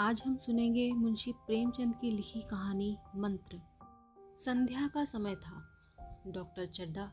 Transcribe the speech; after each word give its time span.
आज 0.00 0.22
हम 0.26 0.36
सुनेंगे 0.36 0.92
मुंशी 0.92 1.32
प्रेमचंद 1.32 1.94
की 2.00 2.10
लिखी 2.10 2.40
कहानी 2.40 2.96
मंत्र। 3.16 3.60
संध्या 4.38 4.88
का 4.88 5.04
समय 5.04 5.34
था। 5.34 5.62
डॉक्टर 6.26 6.66
चड्डा 6.66 7.12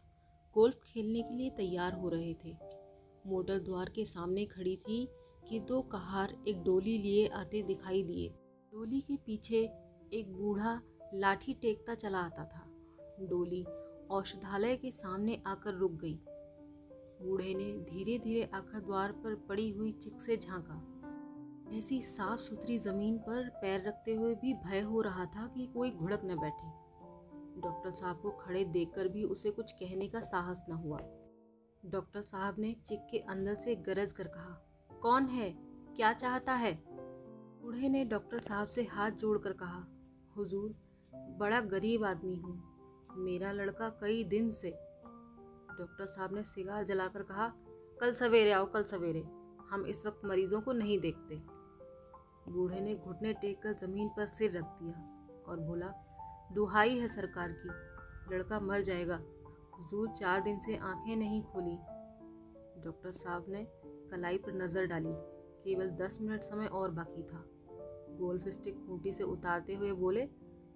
गोल्फ 0.54 0.76
खेलने 0.76 1.22
के 1.22 1.36
लिए 1.36 1.50
तैयार 1.50 1.94
हो 1.94 2.10
रहे 2.10 2.34
थे। 2.34 2.56
मोटर 3.28 3.60
द्वार 3.60 3.90
के 3.90 4.06
सामने 4.06 4.46
खड़ी 4.46 4.76
थी 4.76 5.08
कि 5.50 5.60
दो 5.60 5.82
कहार 5.82 6.44
एक 6.48 6.64
डोली 6.64 6.98
लिए 6.98 7.28
आते 7.28 7.64
दिखाई 7.64 8.04
दिए। 8.04 8.30
डोली 8.72 9.02
के 9.02 9.16
पीछे 9.16 9.70
एक 10.14 10.34
बूढ़ा 10.34 10.82
लाठी 11.14 11.54
टेकता 11.54 11.96
चला 11.96 12.20
आता 12.20 12.46
था। 12.46 12.66
डोली 13.22 13.64
औषधालय 14.12 14.78
के 14.78 14.92
सामने 14.92 15.44
आकर 15.48 15.74
रुक 15.74 15.92
गई। 15.92 16.20
बूढ़े 17.22 17.54
ने 17.54 17.74
धीरे 17.80 18.20
धीरे 18.20 18.50
आकर 18.54 18.80
द्वार 18.80 19.12
पर 19.12 19.36
पड़ी 19.36 19.72
हुई 19.72 19.92
चिक 19.92 20.22
से 20.22 20.38
झांका। 20.38 20.94
ऐसी 21.74 22.02
साफ़ 22.02 22.40
सुथरी 22.40 22.78
ज़मीन 22.78 23.18
पर 23.18 23.50
पैर 23.50 23.88
रखते 23.88 24.14
हुए 24.14 24.36
भी 24.36 24.54
भय 24.54 24.80
हो 24.80 25.02
रहा 25.02 25.26
था 25.26 25.48
कि 25.48 25.66
कोई 25.68 25.92
घुड़क 25.92 26.22
न 26.26 26.36
बैठे। 26.38 26.68
डॉक्टर 27.62 27.92
साहब 27.92 28.22
को 28.22 28.32
खड़े 28.32 28.64
देखकर 28.66 29.08
भी 29.08 29.24
उसे 29.24 29.52
कुछ 29.52 29.72
कहने 29.72 30.08
का 30.08 30.20
साहस 30.20 30.66
न 30.70 30.74
हुआ। 30.74 30.98
डॉक्टर 31.86 32.22
साहब 32.22 32.56
ने 32.60 32.74
चिक 32.74 33.00
के 33.12 33.18
अंदर 33.18 33.56
से 33.56 33.76
गरज 33.76 34.12
कर 34.12 34.28
कहा, 34.28 34.68
कौन 35.02 35.26
है? 35.26 35.50
क्या 35.96 36.14
चाहता 36.14 36.54
है? 36.54 36.84
बूढ़े 36.90 37.90
ने 37.90 38.06
डॉक्टर 38.06 38.40
साहब 38.40 38.68
से 38.68 38.84
हाथ 38.84 39.12
जोड़कर 39.12 39.54
कहा, 39.54 39.86
हुजूर, 40.38 40.76
बड़ा 41.40 41.62
गरीब 41.62 42.04
आदमी 42.04 42.36
हूँ। 42.36 42.64
मेरा 43.18 43.52
लड़का 43.52 43.90
कई 43.90 44.24
दिन 44.24 44.52
से 44.52 44.70
डॉक्टर 45.80 46.06
साहब 46.06 46.36
ने 46.36 46.44
सिगार 46.44 46.84
जलाकर 46.84 47.24
कहा, 47.24 47.54
कल 48.02 48.14
सवेरे 48.14 48.52
आओ, 48.52 48.66
कल 48.66 48.84
सवेरे। 48.84 49.24
हम 49.70 49.86
इस 49.86 50.06
वक्त 50.06 50.22
मरीजों 50.26 50.62
को 50.62 50.74
नहीं 50.74 51.00
देखते। 51.00 51.57
बूढ़े 52.50 52.80
ने 52.82 52.96
घुटने 52.96 53.34
टेक 53.34 53.62
कर 53.62 53.74
ज़मीन 53.74 54.10
पर 54.10 54.26
सिर 54.26 54.58
रख 54.58 54.64
दिया 54.64 55.44
और 55.48 55.60
बोला, 55.60 55.88
दुहाई 56.54 56.98
है 56.98 57.08
सरकार 57.08 57.52
की, 57.52 57.70
लड़का 58.36 58.60
मर 58.60 58.82
जाएगा। 58.82 59.20
हुजूर 59.78 60.10
चार 60.10 60.42
दिन 60.42 60.60
से 60.60 60.76
आँखें 60.76 61.16
नहीं 61.16 61.42
खोली 61.44 61.76
डॉक्टर 62.84 63.12
साहब 63.12 63.46
ने 63.50 63.64
कलाई 64.12 64.38
पर 64.38 64.54
नज़र 64.54 64.86
डाली। 64.86 65.14
केवल 65.64 65.90
दस 65.90 66.18
मिनट 66.22 66.42
समय 66.42 66.66
और 66.66 66.92
बाकी 66.92 67.24
था। 67.24 67.44
गोल्फ 68.20 68.48
स्टिक 68.48 68.86
खूंटी 68.88 69.14
से 69.14 69.24
उतारते 69.24 69.76
हुए 69.76 69.92
बोले, 69.92 70.26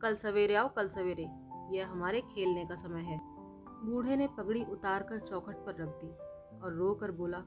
कल 0.01 0.15
सवेरे 0.15 0.55
आओ, 0.55 0.67
कल 0.67 0.89
सवेरे। 0.89 1.27
यह 1.71 1.87
हमारे 1.87 2.21
खेलने 2.21 2.65
का 2.65 2.75
समय 2.75 3.01
है 3.01 3.19
बूढ़े 3.85 4.15
ने 4.15 4.27
पगड़ी 4.27 4.63
उतार 4.63 5.03
कर 5.03 5.19
चौखट 5.19 5.65
पर 5.65 5.75
रख 5.75 5.89
दी 6.03 6.09
और 6.59 6.73
रो 6.73 6.93
कर 6.93 7.11
बोला, 7.11 7.37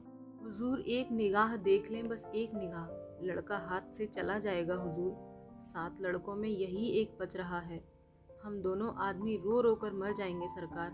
हुजूर, 0.43 0.79
एक 0.79 1.11
निगाह 1.11 1.55
देख 1.57 1.91
लें, 1.91 2.07
बस 2.09 2.25
एक 2.35 2.53
निगाह। 2.53 3.04
लड़का 3.21 3.57
हाथ 3.57 3.93
से 3.93 4.05
चला 4.05 4.39
जाएगा, 4.39 4.75
हुजूर। 4.75 5.35
सात 5.61 5.97
लड़कों 6.01 6.35
में 6.35 6.49
यही 6.49 6.89
एक 6.89 7.17
बच 7.21 7.35
रहा 7.35 7.59
है। 7.59 7.83
हम 8.43 8.61
दोनों 8.61 8.95
आदमी 8.95 9.37
रो 9.37 9.61
रो 9.61 9.75
कर 9.75 9.93
मर 9.93 10.13
जाएँगे, 10.13 10.47
सरकार। 10.47 10.91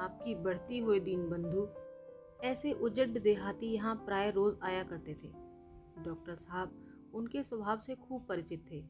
आपकी 0.00 0.34
बढ़ती 0.34 0.78
हुए 0.78 1.00
दीन 1.00 1.30
बंधु 1.30 1.68
ऐसे 2.46 2.72
उजड 2.72 3.18
देहाती 3.18 3.66
यहाँ 3.66 3.96
प्राय 3.96 4.30
रोज 4.30 4.58
आया 4.62 4.82
करते 4.82 5.14
थे। 5.14 5.28
डॉक्टर 6.04 6.34
साहब 6.36 6.84
उनके 7.14 7.42
स्वभाव 7.42 7.78
से 7.78 7.94
खूब 7.94 8.26
परिचित 8.26 8.66
थे। 8.70 8.84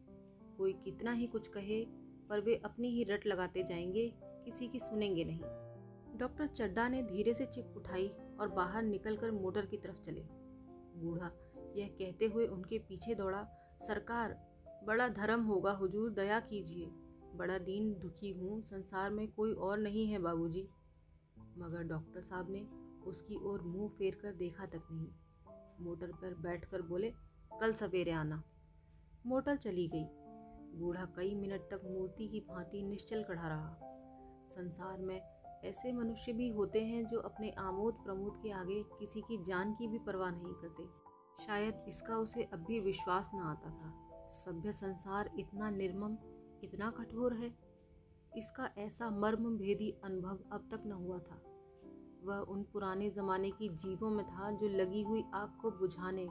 कोई 0.59 0.73
कितना 0.73 1.12
ही 1.12 1.27
कुछ 1.27 1.49
कहे, 1.49 1.87
पर 2.29 2.41
वे 2.41 2.62
अपनी 2.65 2.89
ही 2.89 3.05
रट 3.05 3.27
लगाते 3.27 3.62
जाएँगे, 3.62 4.15
किसी 4.23 4.69
की 4.69 4.79
सुनेंगे 4.79 5.25
नहीं। 5.25 5.41
डॉक्टर 6.19 6.47
चड्डा 6.47 6.89
ने 6.89 7.03
धीरे 7.03 7.35
से 7.35 7.47
चिक 7.47 7.77
उठाई 7.77 8.09
और 8.41 8.49
बाहर 8.49 8.83
निकलकर 8.83 9.31
मोटर 9.31 9.67
की 9.67 9.77
तरफ़ 9.77 10.01
चले। 10.01 10.25
बूढ़ा 10.97 11.31
यह 11.75 11.89
कहते 11.89 12.27
हुए 12.27 12.47
उनके 12.47 12.78
पीछे 12.78 13.14
दौड़ा, 13.14 13.48
सरकार, 13.80 14.55
बड़ा 14.84 15.08
धर्म 15.08 15.42
होगा 15.42 15.72
हुजूर, 15.72 16.11
दया 16.11 16.41
कीजिए। 16.41 16.86
बड़ा 17.36 17.58
दीन 17.58 17.98
दुखी 17.98 18.31
हूँ, 18.31 18.62
संसार 18.62 19.11
में 19.11 19.33
कोई 19.33 19.53
और 19.53 19.78
नहीं 19.78 20.06
है 20.06 20.19
बाबूजी। 20.19 20.69
मगर 21.59 21.82
डॉक्टर 21.82 22.22
साहब 22.22 22.50
ने 22.50 22.69
उसकी 23.06 23.37
ओर 23.37 23.62
मुँह 23.62 23.88
फेर 23.88 24.15
कर 24.15 24.32
देखा 24.32 24.66
तक 24.66 24.82
नहीं। 24.93 25.09
मोटर 25.84 26.06
पर 26.06 26.34
बैठकर 26.34 26.82
बोले, 26.82 27.15
कल 27.60 27.72
सवेरे 27.72 28.10
आना। 28.10 28.43
मोटर 29.26 29.56
चली 29.56 29.88
गई। 29.88 30.04
बूढ़ा 30.81 31.04
कई 31.04 31.34
मिनट 31.34 31.60
तक 31.60 31.81
मूर्ति 31.84 32.28
की 32.28 32.41
भांति 32.41 32.82
निश्चल 32.82 33.22
खड़ा 33.22 33.49
रहा। 33.49 33.78
संसार 34.49 35.00
में 35.00 35.22
ऐसे 35.65 35.93
मनुष्य 35.93 36.32
भी 36.32 36.49
होते 36.49 36.84
हैं 36.84 37.06
जो 37.06 37.20
अपने 37.20 37.50
आमोद 37.50 37.94
प्रमोद 37.94 38.41
के 38.43 38.50
आगे 38.50 38.82
किसी 38.82 39.20
की 39.20 39.44
जान 39.44 39.75
की 39.75 39.88
भी 39.88 39.99
परवाह 39.99 40.31
नहीं 40.31 40.54
करते। 40.54 41.03
शायद 41.41 41.84
इसका 41.89 42.17
उसे 42.17 42.43
अब 42.43 42.59
भी 42.59 42.81
विश्वास 42.81 43.31
न 43.34 43.39
आता 43.39 43.71
था। 43.71 44.11
सभ्य 44.28 44.72
संसार 44.72 45.31
इतना 45.39 45.71
निर्मम, 45.71 46.17
इतना 46.65 46.91
कठोर 46.91 47.34
है। 47.34 47.59
इसका 48.37 48.71
ऐसा 48.78 49.11
मर्म 49.11 49.56
भेदी 49.56 49.94
अनुभव 50.05 50.39
अब 50.53 50.69
तक 50.71 50.83
न 50.87 50.93
हुआ 50.93 51.19
था। 51.19 51.43
वह 52.25 52.37
उन 52.37 52.62
पुराने 52.62 53.11
ज़माने 53.11 53.50
की 53.50 53.69
जीवों 53.69 54.11
में 54.11 54.27
था 54.27 54.50
जो 54.50 54.69
लगी 54.69 55.03
हुई 55.03 55.25
आग 55.34 55.59
को 55.62 55.71
बुझाने, 55.71 56.28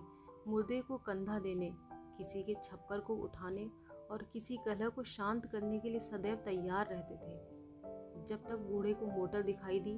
मुर्दे 0.48 0.82
को 0.82 0.98
कंधा 0.98 1.40
देने, 1.40 1.76
किसी 1.92 2.44
के 2.44 2.56
छप्पर 2.64 3.00
को 3.00 3.16
उठाने 3.16 3.72
और 4.12 4.30
किसी 4.34 4.58
कलह 4.58 4.90
को 4.90 5.04
शांत 5.04 5.46
करने 5.46 5.80
के 5.80 5.90
लिए 5.90 6.00
सदैव 6.00 6.36
तैयार 6.36 6.88
रहते 6.88 7.16
थे। 7.16 7.54
जब 8.26 8.50
तक 8.50 8.58
बूढ़े 8.58 8.94
को 8.94 9.06
मोटर 9.08 9.42
दिखाई 9.42 9.80
दी, 9.80 9.98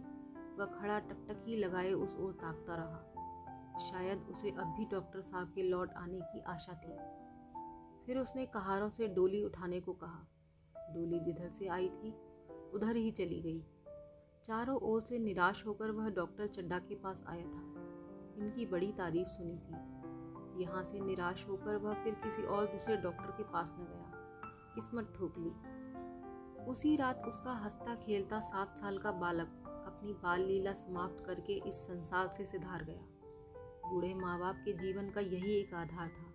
वह 0.59 0.65
खड़ा 0.65 0.99
टकटक 0.99 1.45
लगाए 1.49 1.91
उस 1.91 2.17
ओर 2.17 2.33
ताकता 2.33 2.75
रहा। 2.75 3.14
शायद 3.79 4.21
उसे 4.21 4.51
अब 4.51 4.67
भी 4.67 4.85
डॉक्टर 4.85 5.21
साहब 5.21 5.51
के 5.55 5.63
लौट 5.63 5.93
आने 5.93 6.19
की 6.21 6.41
आशा 6.41 6.73
थी। 6.73 7.25
फिर 8.05 8.17
उसने 8.17 8.45
कहारों 8.45 8.89
से 8.89 9.07
डोली 9.07 9.43
उठाने 9.43 9.79
को 9.79 9.93
कहा। 9.93 10.27
डोली 10.77 11.19
जिधर 11.19 11.49
से 11.49 11.67
आई 11.67 11.89
थी, 11.89 12.11
उधर 12.73 12.95
ही 12.95 13.11
चली 13.11 13.41
गई। 13.41 13.63
चारों 14.43 14.79
ओर 14.79 15.01
से 15.01 15.19
निराश 15.19 15.65
होकर 15.65 15.91
वह 15.91 16.09
डॉक्टर 16.09 16.47
चड्डा 16.47 16.79
के 16.79 16.95
पास 16.95 17.23
आया 17.27 17.45
था। 17.45 17.75
इनकी 18.37 18.65
बड़ी 18.65 18.91
तारीफ़ 18.91 19.27
सुनी 19.27 19.57
थी। 19.57 19.95
यहाँ 20.63 20.83
से 20.83 20.99
निराश 20.99 21.47
होकर 21.47 21.75
वह 21.75 22.03
फिर 22.03 22.13
किसी 22.13 22.43
और 22.43 22.65
दूसरे 22.65 22.97
डॉक्टर 22.97 23.31
के 23.31 23.43
पास 23.43 23.73
न 23.79 23.83
गया। 23.83 24.11
किस्मत 24.75 25.13
ठोक 25.17 25.33
ली। 25.37 25.51
उसी 26.65 26.95
रात 26.95 27.25
उसका 27.25 27.51
हंसता 27.51 27.95
खेलता 27.95 28.39
सात 28.39 28.77
साल 28.77 28.97
का 28.97 29.11
बालक 29.11 29.47
अपनी 29.87 30.13
बाल 30.13 30.41
लीला 30.41 30.73
समाप्त 30.73 31.25
करके 31.25 31.53
इस 31.53 31.75
संसार 31.75 32.27
से 32.27 32.45
सिधार 32.45 32.83
गया। 32.83 33.14
बूढ़े 33.85 34.13
माँ 34.13 34.39
बाप 34.39 34.55
के 34.65 34.73
जीवन 34.73 35.09
का 35.09 35.21
यही 35.21 35.53
एक 35.53 35.73
आधार 35.73 36.09
था। 36.09 36.33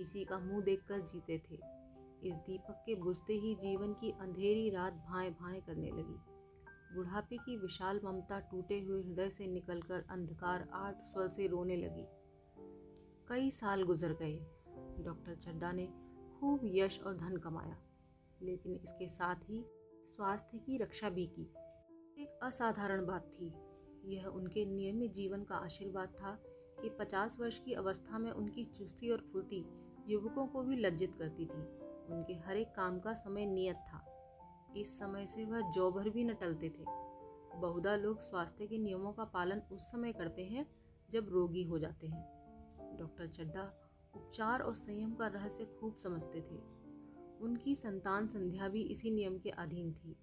इसी 0.00 0.24
का 0.24 0.38
मुँह 0.38 0.62
देखकर 0.62 1.00
जीते 1.00 1.38
थे। 1.38 1.58
इस 2.28 2.34
दीपक 2.34 2.82
के 2.86 2.94
बुझते 2.94 3.32
ही 3.32 3.54
जीवन 3.54 3.92
की 3.92 4.10
अंधेरी 4.10 4.70
रात 4.70 4.92
भाए 4.92 5.30
भाए 5.30 5.60
करने 5.60 5.90
लगी। 5.90 6.32
बुढ़ापे 6.96 7.36
की 7.36 7.56
विशाल 7.56 8.00
ममता 8.04 8.40
टूटे 8.40 8.80
हुए 8.80 9.02
हृदय 9.02 9.30
से 9.30 9.46
निकलकर 9.46 10.04
अंधकार, 10.10 10.68
आर्त 10.72 10.96
स्वर 10.96 11.28
से 11.28 11.46
रोने 11.46 11.76
लगी। 11.76 12.06
कई 13.28 13.50
साल 13.50 13.82
गुजर 13.82 14.12
गए। 14.12 14.36
डॉक्टर 15.04 15.34
चड्डा 15.34 15.72
ने 15.72 15.86
खूब 16.40 16.60
यश 16.64 17.00
और 17.00 17.16
धन 17.16 17.36
कमाया, 17.36 17.76
लेकिन 18.42 18.80
इसके 18.84 19.08
साथ 19.08 19.36
ही 19.36 19.64
स्वास्थ्य 20.04 20.58
की 20.58 20.78
रक्षा 20.78 21.10
भी 21.10 21.26
की। 21.26 21.42
एक 22.22 22.40
असाधारण 22.42 23.06
बात 23.06 23.30
थी। 23.32 23.52
यह 24.04 24.26
उनके 24.26 24.64
नियमित 24.64 25.12
जीवन 25.12 25.42
का 25.42 25.54
आशीर्वाद 25.54 26.08
था 26.08 26.42
कि 26.82 26.90
पचास 26.90 27.38
वर्ष 27.40 27.58
की 27.58 27.72
अवस्था 27.72 28.18
में 28.18 28.30
उनकी 28.30 28.64
चुस्ती 28.64 29.10
और 29.10 29.20
फुर्ती 29.32 29.64
युवकों 30.08 30.46
को 30.46 30.62
भी 30.62 30.76
लज्जित 30.76 31.14
करती 31.18 31.46
थी। 31.46 31.62
उनके 32.14 32.34
हर 32.34 32.56
एक 32.56 32.68
काम 32.68 33.00
का 33.00 33.14
समय 33.14 33.46
नियत 33.46 33.76
था। 33.76 34.08
इस 34.76 34.98
समय 34.98 35.26
से 35.26 35.44
वह 35.44 35.70
जौ 35.70 35.90
भर 35.90 36.10
भी 36.10 36.24
न 36.24 36.34
टलते 36.34 36.68
थे। 36.68 36.84
बहुधा 37.60 37.96
लोग 37.96 38.20
स्वास्थ्य 38.20 38.66
के 38.66 38.78
नियमों 38.78 39.12
का 39.12 39.24
पालन 39.24 39.62
उस 39.72 39.90
समय 39.90 40.12
करते 40.12 40.44
हैं, 40.44 40.66
जब 41.10 41.28
रोगी 41.28 41.62
हो 41.62 41.78
जाते 41.78 42.06
हैं। 42.06 42.42
डॉक्टर 42.98 43.26
चड्डा 43.26 43.72
उपचार 44.16 44.60
और 44.60 44.74
संयम 44.74 45.14
का 45.14 45.26
रहस्य 45.26 45.64
खूब 45.64 45.96
समझते 45.96 46.40
थे। 46.40 46.56
उनकी 47.40 47.74
संतान 47.74 48.28
संध्या 48.28 48.68
भी 48.68 48.82
इसी 48.82 49.10
नियम 49.10 49.38
के 49.38 49.50
अधीन 49.50 49.92
थी। 49.92 50.16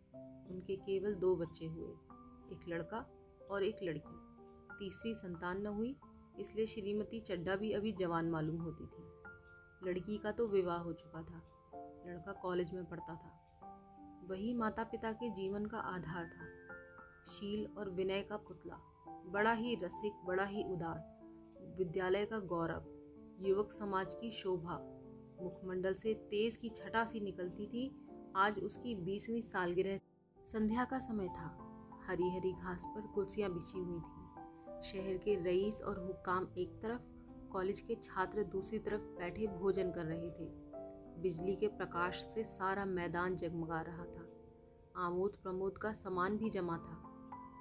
उनके 0.49 0.75
केवल 0.75 1.15
दो 1.15 1.35
बच्चे 1.35 1.65
हुए, 1.65 1.89
एक 2.51 2.59
लड़का 2.67 3.09
और 3.51 3.63
एक 3.63 3.75
लड़की। 3.83 4.29
तीसरी 4.79 5.13
संतान 5.13 5.61
न 5.61 5.67
हुई 5.67 5.95
इसलिए 6.39 6.65
श्रीमती 6.65 7.19
चड्डा 7.19 7.55
भी 7.55 7.71
अभी 7.71 7.91
जवान 7.91 8.29
मालूम 8.29 8.61
होती 8.61 8.85
थी। 8.85 9.03
लड़की 9.89 10.17
का 10.17 10.31
तो 10.31 10.47
विवाह 10.47 10.77
हो 10.77 10.93
चुका 10.93 11.23
था। 11.23 11.61
लड़का 12.07 12.31
कॉलेज 12.31 12.73
में 12.73 12.85
पढ़ता 12.85 13.15
था। 13.15 13.45
वही 14.29 14.53
माता 14.53 14.83
पिता 14.83 15.11
के 15.11 15.29
जीवन 15.29 15.65
का 15.65 15.77
आधार 15.77 16.25
था। 16.25 16.59
शील 17.25 17.67
और 17.77 17.89
विनय 17.89 18.21
का 18.21 18.37
पुतला। 18.37 18.79
बड़ा 19.25 19.53
ही 19.53 19.75
रसिक, 19.75 20.13
बड़ा 20.25 20.45
ही 20.45 20.63
उदार। 20.63 21.19
विद्यालय 21.77 22.25
का 22.25 22.39
गौरव। 22.39 22.95
युवक 23.47 23.71
समाज 23.71 24.13
की 24.13 24.31
शोभा। 24.31 24.95
मुखमंडल 25.41 25.93
से 25.93 26.13
तेज 26.13 26.57
की 26.57 26.69
छटा 26.69 27.05
सी 27.05 27.19
निकलती 27.19 27.67
थी। 27.67 28.07
आज 28.35 28.59
उसकी 28.59 28.95
बीसवीं 28.95 29.41
सालगिरह। 29.41 29.99
संध्या 30.45 30.85
का 30.85 30.99
समय 30.99 31.27
था। 31.27 31.65
हरी 32.07 32.29
हरी 32.29 32.53
घास 32.53 32.83
पर 32.85 33.01
कुर्सियाँ 33.07 33.53
बिछी 33.53 33.79
हुई 33.79 33.99
थी। 33.99 34.18
शहर 34.83 35.17
के 35.17 35.35
रईस 35.35 35.81
और 35.81 35.99
हुक्काम 35.99 36.47
एक 36.57 36.69
तरफ़, 36.81 37.01
कॉलेज 37.49 37.81
के 37.81 37.95
छात्र 37.95 38.43
दूसरी 38.43 38.79
तरफ़ 38.79 39.01
बैठे 39.01 39.47
भोजन 39.47 39.91
कर 39.91 40.05
रहे 40.05 40.29
थे। 40.29 40.69
बिजली 41.21 41.55
के 41.55 41.67
प्रकाश 41.67 42.15
से 42.15 42.43
सारा 42.43 42.85
मैदान 42.85 43.35
जगमगा 43.35 43.81
रहा 43.81 44.05
था। 44.05 44.29
आमोद 44.95 45.31
प्रमोद 45.43 45.77
का 45.77 45.93
सामान 45.93 46.37
भी 46.37 46.49
जमा 46.49 46.77
था। 46.77 47.05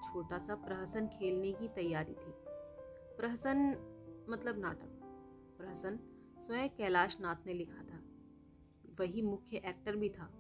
छोटा 0.04 0.38
सा 0.38 0.54
प्रहसन 0.54 1.06
खेलने 1.06 1.52
की 1.52 1.68
तैयारी 1.68 2.12
थी। 2.12 2.32
प्रहसन 3.16 3.58
मतलब 4.30 4.58
नाटक। 4.58 4.88
प्रहसन 5.58 5.98
स्वयं 6.38 6.68
कैलाश 6.68 7.20
नाथ 7.20 7.46
ने 7.46 7.54
लिखा 7.54 7.82
था। 7.82 8.00
वही 9.00 9.22
मुख्य 9.22 9.56
एक्टर 9.56 9.96
भी 9.96 10.08
था। 10.08 10.34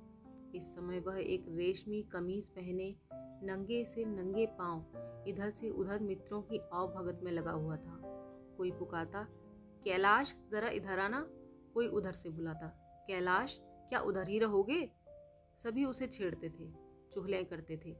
इस 0.54 0.74
समय 0.74 1.00
वह 1.00 1.18
एक 1.18 1.44
रेशमी 1.48 2.02
कमीज 2.02 2.48
पहने 2.48 2.96
नंगे 3.42 3.84
से 3.84 4.04
नंगे 4.04 4.46
पाँव, 4.46 5.24
इधर 5.28 5.50
से 5.50 5.70
उधर 5.70 6.00
मित्रों 6.00 6.42
की 6.42 6.60
आव 6.72 6.88
भगत 6.88 7.20
में 7.22 7.32
लगा 7.32 7.50
हुआ 7.50 7.76
था। 7.76 8.00
कोई 8.56 8.70
पुकारता, 8.70 9.22
कैलाश, 9.84 10.34
जरा 10.50 10.68
इधर 10.68 10.98
आना। 10.98 11.26
कोई 11.74 11.86
उधर 11.86 12.12
से 12.12 12.28
बुलाता, 12.28 12.66
कैलाश, 13.08 13.58
क्या 13.60 14.00
उधर 14.00 14.28
ही 14.28 14.38
रहोगे? 14.38 14.90
सभी 15.58 15.84
उसे 15.84 16.06
छेड़ते 16.06 16.48
थे, 16.48 16.70
चुहलें 17.12 17.44
करते 17.44 17.76
थे। 17.76 17.96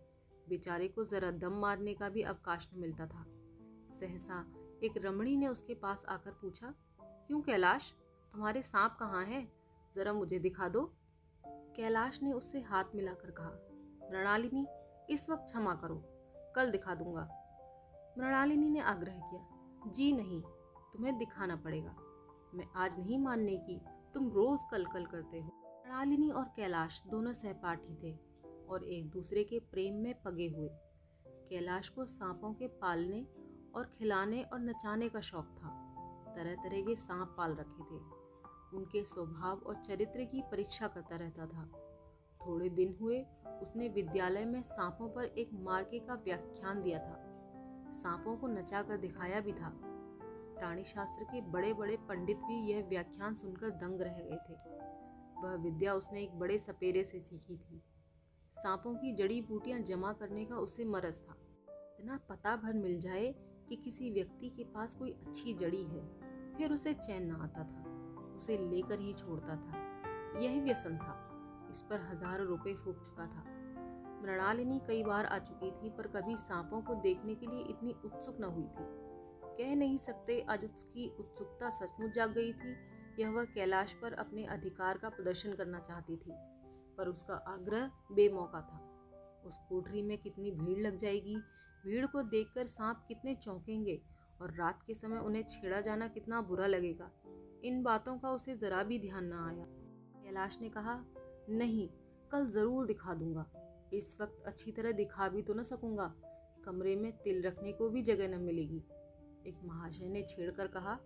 बेचारे 0.49 0.89
को 0.89 1.05
जरा 1.05 1.31
दम 1.31 1.53
मारने 1.53 1.95
का 1.95 2.09
भी 2.09 2.23
अवकाश 2.23 2.69
न 2.75 2.81
मिलता 2.81 3.07
था। 3.07 3.25
सहसा 3.91 4.45
एक 4.85 4.93
रमणी 4.97 5.37
ने 5.37 5.49
उसके 5.49 5.75
पास 5.75 6.05
आकर 6.09 6.33
पूछा, 6.33 6.75
क्यों 7.01 7.41
कैलाश, 7.41 7.93
तुम्हारे 8.33 8.63
सांप 8.63 8.97
कहाँ 9.01 9.25
हैं? 9.25 9.53
जरा 9.93 10.13
मुझे 10.13 10.39
दिखा 10.39 10.69
दो। 10.69 10.85
कैलाश 11.77 12.23
ने 12.23 12.33
उससे 12.33 12.61
हाथ 12.61 12.85
मिलाकर 12.95 13.31
कहा, 13.31 13.51
मृणालिनी 14.11 14.67
इस 15.11 15.31
वक्त 15.31 15.45
क्षमा 15.45 15.75
करो, 15.75 16.03
कल 16.57 16.71
दिखा 16.71 16.95
दूँगा। 16.95 17.29
मृणालिनी 18.19 18.71
ने 18.71 18.81
आग्रह 18.81 19.19
किया, 19.19 19.47
जी 19.91 20.13
नहीं, 20.13 20.43
तुम्हें 20.93 21.19
दिखाना 21.19 21.57
पड़ेगा। 21.57 21.97
मैं 22.55 22.67
आज 22.77 22.99
नहीं 22.99 23.19
मानने 23.19 23.57
की 23.57 23.81
तुम 24.15 24.29
रोज 24.31 24.61
कल 24.71 24.85
कल 24.85 25.07
करते 25.07 25.41
हो। 25.41 25.83
मृणालिनी 25.87 26.31
और 26.31 26.45
कैलाश 26.45 27.03
दोनों 27.07 27.33
सहपाठी 27.33 27.95
थे 27.95 28.19
और 28.69 28.85
एक 28.85 29.11
दूसरे 29.11 29.45
के 29.45 29.59
प्रेम 29.59 29.95
में 29.95 30.23
पगे 30.23 30.49
हुए। 30.49 30.69
कैलाश 31.27 31.89
को 31.89 32.05
सांपों 32.05 32.55
के 32.55 32.67
पालने 32.67 33.27
और 33.75 33.91
खिलाने 33.99 34.43
और 34.43 34.61
नचाने 34.61 35.09
का 35.09 35.21
शौक 35.21 35.45
था। 35.45 35.69
तरह 36.37 36.55
तरह 36.55 36.83
के 36.83 36.97
सांप 36.97 37.35
पाल 37.39 37.55
रखे 37.55 37.83
थे। 37.83 38.01
उनके 38.77 39.05
स्वभाव 39.05 39.59
और 39.59 39.75
चरित्र 39.75 40.25
की 40.25 40.43
परीक्षा 40.43 40.89
करता 40.89 41.17
रहता 41.17 41.47
था। 41.47 41.67
थोड़े 42.47 42.69
दिन 42.69 42.97
हुए 43.01 43.27
उसने 43.63 43.89
विद्यालय 43.89 44.45
में 44.45 44.63
सांपों 44.63 45.09
पर 45.09 45.25
एक 45.39 45.51
मार्के 45.53 45.99
का 45.99 46.15
व्याख्यान 46.15 46.83
दिया 46.83 46.99
था। 46.99 47.17
सांपों 47.93 48.37
को 48.37 48.49
नचा 48.49 48.83
कर 48.83 48.97
दिखाया 48.97 49.41
भी 49.41 49.53
था। 49.53 49.73
प्राणी 50.59 50.85
शास्त्र 50.85 51.25
के 51.25 51.41
बड़े 51.51 51.73
बड़े 51.75 51.97
पंडित 51.97 52.37
भी 52.37 52.57
यह 52.71 52.87
व्याख्यान 52.89 53.35
सुनकर 53.35 53.71
दंग 53.71 54.01
रह 54.01 54.19
गए 54.21 54.39
थे। 54.49 54.55
वह 55.43 55.55
विद्या 55.55 55.95
उसने 55.95 56.23
एक 56.23 56.39
बड़े 56.39 56.59
सपेरे 56.59 57.05
से 57.05 57.21
सीखी 57.21 57.57
थी। 57.57 57.83
सांपों 58.53 58.95
की 58.95 59.13
जड़ी 59.13 59.41
बूटियाँ 59.41 59.81
जमा 59.81 60.13
करने 60.13 60.45
का 60.45 60.57
उसे 60.57 60.85
मरज 60.85 61.21
था। 61.21 61.37
इतना 62.01 62.17
पता 62.29 62.57
भर 62.57 62.75
मिल 62.75 63.01
जाए 63.01 63.35
कि 63.69 63.77
किसी 63.77 64.11
व्यक्ति 64.11 64.49
के 64.49 64.65
पास 64.65 64.95
कोई 64.95 65.11
अच्छी 65.11 65.55
जड़ी 65.55 65.83
है, 65.83 66.03
फिर 66.57 66.73
उसे 66.73 66.95
चैन 66.95 67.27
न 67.27 67.37
आता 67.37 67.65
था। 67.65 67.85
उसे 68.37 68.57
लेकर 68.59 68.99
ही 68.99 69.13
छोड़ता 69.15 69.57
था। 69.57 70.41
यही 70.41 70.61
व्यसन 70.61 70.97
था। 70.97 71.15
इस 71.71 71.83
पर 71.83 72.01
हज़ारों 72.01 72.47
रुपए 72.47 72.75
फूक 72.75 73.01
चुका 73.05 73.27
था। 73.27 73.45
मृणालिनी 74.23 74.81
कई 74.89 75.03
बार 75.03 75.27
आ 75.27 75.39
चुकी 75.39 75.71
थी, 75.71 75.91
पर 75.91 76.07
कभी 76.07 76.37
सांपों 76.37 76.81
को 76.83 76.95
देखने 76.95 77.35
के 77.35 77.47
लिए 77.47 77.61
इतनी 77.61 77.95
उत्सुक 78.05 78.37
न 78.41 78.45
हुई 78.45 78.67
थी। 78.67 78.85
कह 79.59 79.77
नहीं 79.77 79.97
सकते 79.97 80.41
आज 80.41 80.65
उसकी 80.65 81.17
उत्सुकता 81.21 81.71
सचमुच 81.71 82.11
जाग 82.11 82.33
गई 82.33 82.53
थी। 82.53 82.77
यह 83.19 83.31
वह 83.31 83.45
कैलाश 83.45 83.93
पर 83.93 84.13
अपने 84.13 84.45
अधिकार 84.45 84.99
का 84.99 85.09
प्रदर्शन 85.09 85.53
करना 85.53 85.79
चाहती 85.79 86.17
थी, 86.17 86.33
पर 86.99 87.09
उसका 87.09 87.35
आग्रह 87.35 87.91
बेमौका 88.13 88.61
था। 88.61 88.85
उस 89.47 89.59
कोठरी 89.69 90.03
में 90.03 90.19
कितनी 90.19 90.51
भीड़ 90.51 90.79
लग 90.79 90.97
जाएगी? 90.97 91.37
भीड़ 91.85 92.07
को 92.07 92.23
देखकर 92.23 92.67
सांप 92.67 93.05
कितने 93.09 93.35
चौंकेंगे? 93.35 94.03
और 94.43 94.51
रात 94.51 94.83
के 94.87 94.95
समय 94.95 95.19
उन्हें 95.19 95.43
छेड़ा 95.43 95.81
जाना 95.81 96.09
कितना 96.09 96.41
बुरा 96.41 96.67
लगेगा? 96.67 97.11
इन 97.65 97.83
बातों 97.83 98.19
का 98.19 98.31
उसे 98.31 98.55
ज़रा 98.55 98.83
भी 98.83 98.99
ध्यान 98.99 99.25
न 99.25 99.33
आया। 99.33 99.65
कैलाश 100.23 100.59
ने 100.61 100.69
कहा, 100.69 101.05
नहीं, 101.49 101.89
कल 102.31 102.47
ज़रूर 102.47 102.87
दिखा 102.87 103.15
दूँगा। 103.15 103.47
इस 103.93 104.17
वक्त 104.21 104.43
अच्छी 104.47 104.73
तरह 104.73 104.93
दिखा 104.93 105.29
भी 105.29 105.43
तो 105.43 105.55
न 105.55 105.63
सकूँगा। 105.63 106.13
कमरे 106.65 106.95
में 106.97 107.11
तिल 107.19 107.43
रखने 107.43 107.73
को 107.73 107.89
भी 107.89 108.03
जगह 108.03 108.29
न 108.29 108.41
मिलेगी। 108.41 108.83
एक 109.47 109.61
महाशय 109.65 110.09
ने 110.09 110.23
छेड़कर 110.29 110.67
कहा, 110.67 110.99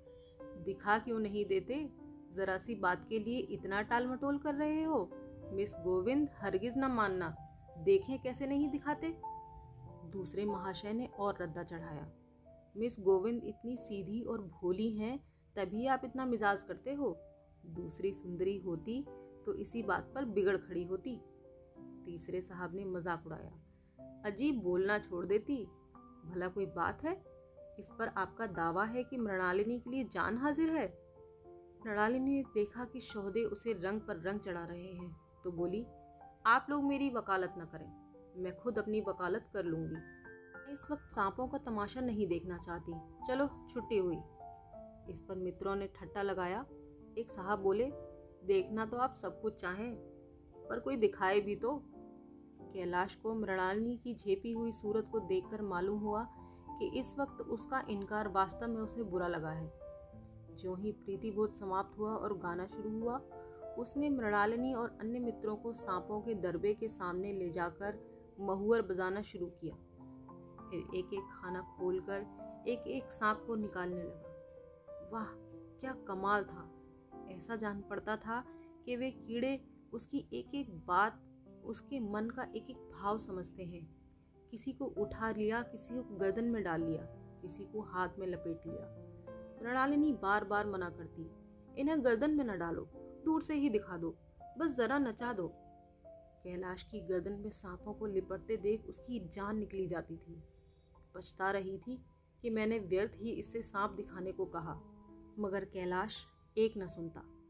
दिखा 0.64 0.98
क्यों 0.98 1.18
नहीं 1.18 1.44
देते? 1.44 1.88
जरा 2.32 2.56
सी 2.58 2.74
बात 2.76 3.06
के 3.08 3.18
लिए 3.18 3.38
इतना 3.54 3.82
टाल 3.82 4.06
मटोल 4.06 4.38
कर 4.38 4.54
रहे 4.54 4.82
हो? 4.82 5.08
मिस 5.52 5.74
गोविंद, 5.84 6.28
हरगिज 6.34 6.74
न 6.76 6.90
मानना। 6.90 7.34
देखें 7.78 8.18
कैसे 8.22 8.46
नहीं 8.46 8.68
दिखाते? 8.68 9.14
दूसरे 10.12 10.44
महाशय 10.44 10.92
ने 10.92 11.06
और 11.18 11.42
रद्दा 11.42 11.62
चढ़ाया, 11.62 12.10
मिस 12.76 12.96
गोविंद 13.00 13.42
इतनी 13.44 13.76
सीधी 13.76 14.20
और 14.22 14.42
भोली 14.52 14.90
हैं, 14.90 15.18
तभी 15.56 15.86
आप 15.86 16.02
इतना 16.04 16.26
मिजाज 16.26 16.62
करते 16.62 16.92
हो? 16.92 17.16
दूसरी 17.66 18.12
सुंदरी 18.14 18.56
होती 18.58 19.02
तो 19.46 19.54
इसी 19.54 19.82
बात 19.82 20.10
पर 20.14 20.24
बिगड़ 20.26 20.56
खड़ी 20.56 20.82
होती। 20.84 21.20
तीसरे 22.04 22.40
साहब 22.40 22.74
ने 22.74 22.84
मज़ाक 22.84 23.26
उड़ाया। 23.26 23.52
अजीब 24.26 24.62
बोलना 24.62 24.98
छोड़ 24.98 25.24
देती। 25.26 25.64
भला 26.26 26.48
कोई 26.48 26.66
बात 26.66 27.04
है? 27.04 27.12
इस 27.78 27.90
पर 27.98 28.08
आपका 28.16 28.46
दावा 28.48 28.84
है 28.84 29.02
कि 29.04 29.16
मृणालिनी 29.18 29.78
के 29.78 29.90
लिए 29.90 30.04
जान 30.04 30.38
हाजिर 30.38 30.70
है? 30.70 30.86
मृणालिनी 31.86 32.34
ने 32.34 32.42
देखा 32.54 32.84
कि 32.84 33.00
शोहदे 33.00 33.42
उसे 33.44 33.72
रंग 33.74 34.00
पर 34.00 34.20
रंग 34.20 34.40
चढ़ा 34.40 34.64
रहे 34.64 34.92
हैं 34.92 35.10
तो 35.44 35.50
बोली, 35.52 35.84
आप 36.46 36.66
लोग 36.70 36.84
मेरी 36.84 37.08
वकालत 37.10 37.54
न 37.58 37.64
करें। 37.64 38.42
मैं 38.42 38.54
खुद 38.56 38.78
अपनी 38.78 39.00
वकालत 39.00 39.50
कर 39.54 39.64
लूँगी। 39.64 39.96
इस 40.72 40.86
वक्त 40.90 41.10
सांपों 41.10 41.46
का 41.48 41.58
तमाशा 41.58 42.00
नहीं 42.00 42.26
देखना 42.26 42.58
चाहती। 42.58 42.92
चलो, 43.26 43.48
छुट्टी 43.70 43.98
हुई। 43.98 44.16
इस 45.10 45.20
पर 45.20 45.34
मित्रों 45.34 45.74
ने 45.76 45.86
ठट्टा 45.96 46.22
लगाया। 46.22 46.64
एक 47.18 47.30
साहब 47.30 47.58
बोले, 47.58 47.90
देखना 48.44 48.86
तो 48.86 48.96
आप 48.96 49.14
सब 49.14 49.40
कुछ 49.40 49.60
चाहें, 49.60 49.94
पर 50.58 50.80
कोई 50.80 50.96
दिखाए 50.96 51.40
भी 51.40 51.56
तो। 51.56 51.72
कैलाश 52.74 53.14
को 53.14 53.34
मृणालिनी 53.34 53.96
की 53.96 54.14
झेपी 54.14 54.52
हुई 54.52 54.72
सूरत 54.72 55.08
को 55.12 55.20
देखकर 55.20 55.62
मालूम 55.62 55.98
हुआ 55.98 56.24
कि 56.78 57.00
इस 57.00 57.18
वक्त 57.18 57.42
उसका 57.42 57.86
इनकार 57.90 58.28
वास्तव 58.28 58.68
में 58.68 58.80
उसे 58.80 59.02
बुरा 59.02 59.28
लगा 59.28 59.50
है। 59.50 59.72
जो 60.54 60.74
ही 60.74 60.92
प्रीतिबोध 60.92 61.54
समाप्त 61.54 61.98
हुआ 61.98 62.14
और 62.14 62.38
गाना 62.38 62.66
शुरू 62.66 63.00
हुआ, 63.00 63.18
उसने 63.78 64.08
मृणालिनी 64.08 64.74
और 64.74 64.98
अन्य 65.00 65.18
मित्रों 65.18 65.56
को 65.56 65.72
सांपों 65.72 66.20
के 66.20 66.34
दरबे 66.34 66.74
के 66.74 66.88
सामने 66.88 67.32
ले 67.32 67.50
जाकर 67.50 67.98
महुअर 68.40 68.82
बजाना 68.82 69.22
शुरू 69.22 69.46
किया। 69.46 69.76
फिर 70.70 70.96
एक 70.96 71.14
एक 71.14 71.28
खाना 71.32 71.60
खोलकर 71.60 72.26
एक 72.68 72.78
एक 72.78 73.12
सांप 73.12 73.44
को 73.46 73.54
निकालने 73.54 74.02
लगा। 74.02 74.28
वाह, 75.12 75.26
क्या 75.80 75.92
कमाल 75.92 76.44
था। 76.44 76.74
ऐसा 77.28 77.56
जान 77.56 77.80
पड़ता 77.80 78.16
था 78.16 78.44
कि 78.84 78.96
वे 78.96 79.10
कीड़े 79.10 79.64
उसकी 79.92 80.28
एक 80.32 80.54
एक 80.54 80.86
बात 80.86 81.31
उसके 81.64 82.00
मन 82.00 82.30
का 82.30 82.42
एक 82.56 82.70
एक 82.70 82.76
भाव 82.76 83.18
समझते 83.18 83.64
हैं। 83.64 84.02
किसी 84.50 84.72
को 84.72 84.84
उठा 84.84 85.30
लिया, 85.30 85.62
किसी 85.62 85.94
को 85.94 86.16
गर्दन 86.16 86.44
में 86.44 86.62
डाल 86.62 86.82
लिया, 86.82 87.02
किसी 87.42 87.64
को 87.64 87.80
हाथ 87.80 88.08
में 88.18 88.26
लपेट 88.26 88.66
लिया। 88.66 88.86
प्रणालिनी 89.58 90.12
बार 90.12 90.44
बार 90.44 90.66
मना 90.66 90.90
करती, 90.90 91.30
इन्हें 91.78 92.04
गर्दन 92.04 92.30
में 92.30 92.44
न 92.44 92.58
डालो, 92.58 92.88
दूर 93.24 93.42
से 93.42 93.54
ही 93.54 93.70
दिखा 93.70 93.96
दो, 93.96 94.16
बस 94.58 94.70
ज़रा 94.70 94.98
नचा 94.98 95.32
दो। 95.32 95.48
कैलाश 96.44 96.82
की 96.82 97.00
गर्दन 97.00 97.32
में 97.32 97.50
सांपों 97.50 97.94
को 97.94 98.06
लिपटते 98.06 98.56
देख 98.56 98.84
उसकी 98.84 99.20
जान 99.20 99.58
निकली 99.58 99.86
जाती 99.86 100.16
थी। 100.16 100.42
पछता 101.14 101.50
रही 101.50 101.78
थी 101.78 102.04
कि 102.42 102.50
मैंने 102.50 102.78
व्यर्थ 102.78 103.12
ही 103.16 103.30
इससे 103.30 103.62
सांप 103.62 103.90
दिखाने 103.90 104.32
को 104.32 104.44
कहा, 104.44 104.80
मगर 105.38 105.64
कैलाश 105.64 106.24
एक 106.58 106.74
न 106.76 106.86
सुनता। 106.86 107.41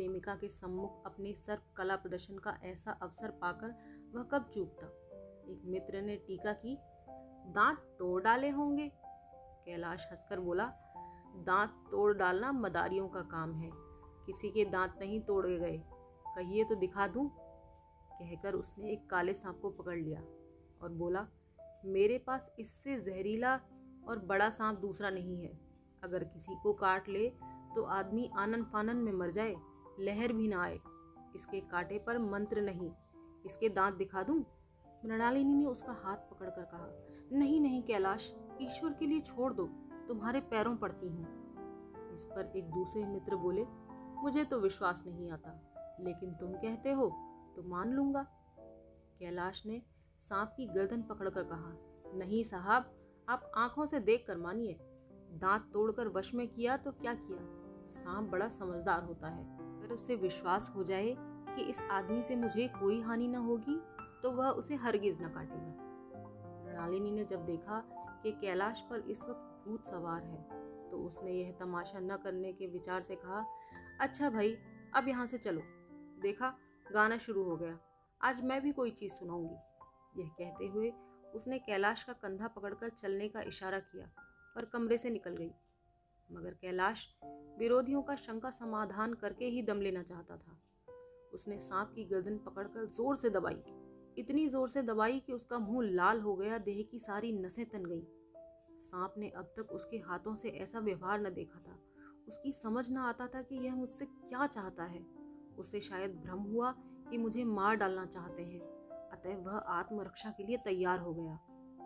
प्रेमिका 0.00 0.34
के 0.34 0.48
सम्मुख 0.48 1.06
अपने 1.06 1.32
सर्व 1.34 1.62
कला 1.76 1.96
प्रदर्शन 1.96 2.38
का 2.38 2.56
ऐसा 2.64 2.92
अवसर 2.92 3.30
पाकर 3.30 3.72
वह 4.14 4.22
कब 4.22 4.48
चूकता? 4.54 4.86
एक 5.52 5.62
मित्र 5.64 6.00
ने 6.02 6.16
टीका 6.16 6.52
की, 6.52 6.76
दांत 7.46 7.78
तोड़ 7.98 8.22
डाले 8.22 8.48
होंगे? 8.48 8.88
कैलाश 9.66 10.06
हंसकर 10.10 10.40
बोला, 10.40 10.66
दांत 11.46 11.70
तोड़ 11.90 12.16
डालना 12.16 12.52
मदारियों 12.52 13.08
का 13.08 13.20
काम 13.20 13.54
है। 13.54 13.70
किसी 14.26 14.50
के 14.50 14.64
दांत 14.64 14.98
नहीं 15.00 15.20
तोड़े 15.20 15.58
गए। 15.58 15.76
कहिए 16.36 16.64
तो 16.64 16.74
दिखा 16.74 17.06
दूँ? 17.06 17.28
कहकर 18.12 18.54
उसने 18.54 18.92
एक 18.92 19.08
काले 19.10 19.34
सांप 19.34 19.60
को 19.62 19.70
पकड़ 19.70 19.98
लिया 19.98 20.20
और 20.82 20.92
बोला, 20.92 21.26
मेरे 21.84 22.18
पास 22.18 22.52
इससे 22.58 23.00
जहरीला 23.00 23.54
और 24.08 24.24
बड़ा 24.26 24.50
सांप 24.50 24.78
दूसरा 24.78 25.10
नहीं 25.10 25.42
है। 25.42 25.58
अगर 26.02 26.24
किसी 26.24 26.54
को 26.62 26.72
काट 26.72 27.08
ले 27.08 27.28
तो 27.74 27.82
आदमी 27.84 28.30
आनन 28.36 28.62
फानन 28.64 28.96
में 28.96 29.12
मर 29.12 29.30
जाए। 29.30 29.54
लहर 29.98 30.32
भी 30.32 30.48
ना 30.48 30.62
आए। 30.62 30.78
इसके 31.36 31.60
काटे 31.60 31.98
पर 31.98 32.18
मंत्र 32.20 32.60
नहीं, 32.60 32.90
इसके 33.46 33.68
दांत 33.68 33.94
दिखा 33.94 34.22
दूँ? 34.22 34.44
मृणालिनी 35.04 35.54
ने 35.54 35.66
उसका 35.66 35.92
हाथ 36.04 36.16
पकड़कर 36.30 36.62
कहा, 36.62 36.88
नहीं 37.32 37.60
नहीं, 37.60 37.82
कैलाश, 37.82 38.32
ईश्वर 38.62 38.92
के 38.92 39.06
लिए 39.06 39.20
छोड़ 39.20 39.52
दो, 39.52 39.66
तुम्हारे 40.08 40.40
पैरों 40.40 40.76
पड़ती 40.76 41.08
हूँ। 41.08 42.12
इस 42.14 42.24
पर 42.26 42.52
एक 42.56 42.70
दूसरे 42.70 43.04
मित्र 43.04 43.36
बोले, 43.36 43.64
मुझे 44.22 44.44
तो 44.44 44.60
विश्वास 44.60 45.02
नहीं 45.06 45.30
आता, 45.30 45.52
लेकिन 46.00 46.34
तुम 46.34 46.52
कहते 46.54 46.92
हो 46.92 47.08
तो 47.56 47.62
मान 47.68 47.92
लूँगा। 47.92 48.22
कैलाश 49.20 49.62
ने 49.66 49.80
सांप 50.20 50.52
की 50.56 50.66
गर्दन 50.66 51.02
पकड़कर 51.02 51.42
कहा, 51.44 51.72
नहीं 52.18 52.42
साहब, 52.44 52.90
आप 53.28 53.50
आँखों 53.56 53.86
से 53.86 54.00
देख 54.00 54.24
कर 54.26 54.36
मानिए, 54.36 54.78
दांत 55.32 55.70
तोड़कर 55.72 56.08
वश 56.08 56.34
में 56.34 56.46
किया 56.48 56.76
तो 56.76 56.92
क्या 56.92 57.14
किया? 57.14 57.38
सांप 57.90 58.30
बड़ा 58.30 58.48
समझदार 58.48 59.02
होता 59.04 59.28
है। 59.28 59.44
अगर 59.80 59.92
उससे 59.94 60.16
विश्वास 60.16 60.70
हो 60.76 60.84
जाए 60.84 61.14
कि 61.18 61.62
इस 61.62 61.80
आदमी 61.90 62.22
से 62.22 62.36
मुझे 62.36 62.66
कोई 62.68 63.00
हानि 63.00 63.28
न 63.28 63.34
होगी 63.34 63.76
तो 64.22 64.30
वह 64.30 64.48
उसे 64.50 64.74
हरगिज 64.74 65.22
न 65.22 65.28
काटेगा। 65.28 66.64
मृणालिनी 66.64 67.10
ने 67.10 67.24
जब 67.24 67.44
देखा 67.44 67.82
कि 68.22 68.32
कैलाश 68.32 68.80
पर 68.80 69.00
इस 69.00 69.20
वक्त 69.20 69.64
भूत 69.68 69.86
सवार 69.86 70.22
है 70.22 70.42
तो 70.88 70.98
उसने 70.98 71.32
यह 71.32 71.52
तमाशा 71.60 72.00
न 72.00 72.16
करने 72.16 72.52
के 72.52 72.66
विचार 72.66 73.00
से 73.00 73.16
कहा 73.16 73.44
अच्छा 74.00 74.30
भाई, 74.30 74.56
अब 74.94 75.08
यहाँ 75.08 75.26
से 75.26 75.38
चलो। 75.38 75.60
देखा, 76.22 76.54
गाना 76.86 77.16
शुरू 77.18 77.42
हो 77.44 77.56
गया। 77.56 77.78
आज 78.20 78.42
मैं 78.44 78.60
भी 78.62 78.72
कोई 78.72 78.90
चीज़ 78.90 79.12
सुनाऊँगी। 79.12 80.22
यह 80.22 80.28
कहते 80.38 80.66
हुए 80.66 80.92
उसने 81.34 81.58
कैलाश 81.58 82.02
का 82.02 82.12
कंधा 82.12 82.48
पकड़कर 82.48 82.88
चलने 82.88 83.28
का 83.28 83.42
इशारा 83.42 83.78
किया 83.78 84.10
और 84.56 84.64
कमरे 84.64 84.98
से 84.98 85.10
निकल 85.10 85.36
गई। 85.36 85.50
मगर 86.28 86.54
कैलाश 86.54 87.06
विरोधियों 87.60 88.02
का 88.02 88.14
शंका 88.14 88.50
समाधान 88.50 89.14
करके 89.14 89.44
ही 89.44 89.62
दम 89.62 89.80
लेना 89.80 90.02
चाहता 90.02 90.36
था। 90.36 90.56
उसने 91.34 91.58
सांप 91.58 91.92
की 91.94 92.04
गर्दन 92.04 92.36
पकड़कर 92.36 92.86
ज़ोर 92.86 93.16
से 93.16 93.30
दबाई। 93.30 93.62
इतनी 94.18 94.46
ज़ोर 94.48 94.68
से 94.68 94.82
दबाई 94.82 95.18
कि 95.20 95.32
उसका 95.32 95.58
मुँह 95.58 95.88
लाल 95.88 96.20
हो 96.20 96.34
गया, 96.36 96.58
देह 96.58 96.82
की 96.82 96.98
सारी 96.98 97.32
नसें 97.32 97.64
तन 97.66 97.84
गईं। 97.84 98.02
सांप 98.78 99.14
ने 99.18 99.28
अब 99.28 99.52
तक 99.56 99.72
उसके 99.72 99.96
हाथों 99.96 100.34
से 100.34 100.48
ऐसा 100.48 100.80
व्यवहार 100.80 101.20
न 101.20 101.34
देखा 101.34 101.58
था। 101.58 101.78
उसकी 102.28 102.52
समझ 102.52 102.90
न 102.90 102.96
आता 102.96 103.26
था 103.26 103.42
कि 103.42 103.56
यह 103.56 103.74
मुझसे 103.74 104.04
क्या 104.04 104.46
चाहता 104.46 104.84
है। 104.84 105.06
उसे 105.58 105.80
शायद 105.80 106.16
भ्रम 106.16 106.38
हुआ 106.38 106.74
कि 107.10 107.18
मुझे 107.18 107.44
मार 107.44 107.76
डालना 107.76 108.06
चाहते 108.06 108.42
हैं। 108.42 108.60
अतः 109.12 109.36
वह 109.36 109.56
आत्मरक्षा 109.56 110.30
के 110.30 110.46
लिए 110.46 110.56
तैयार 110.56 110.98
हो 110.98 111.14
गया। 111.14 111.38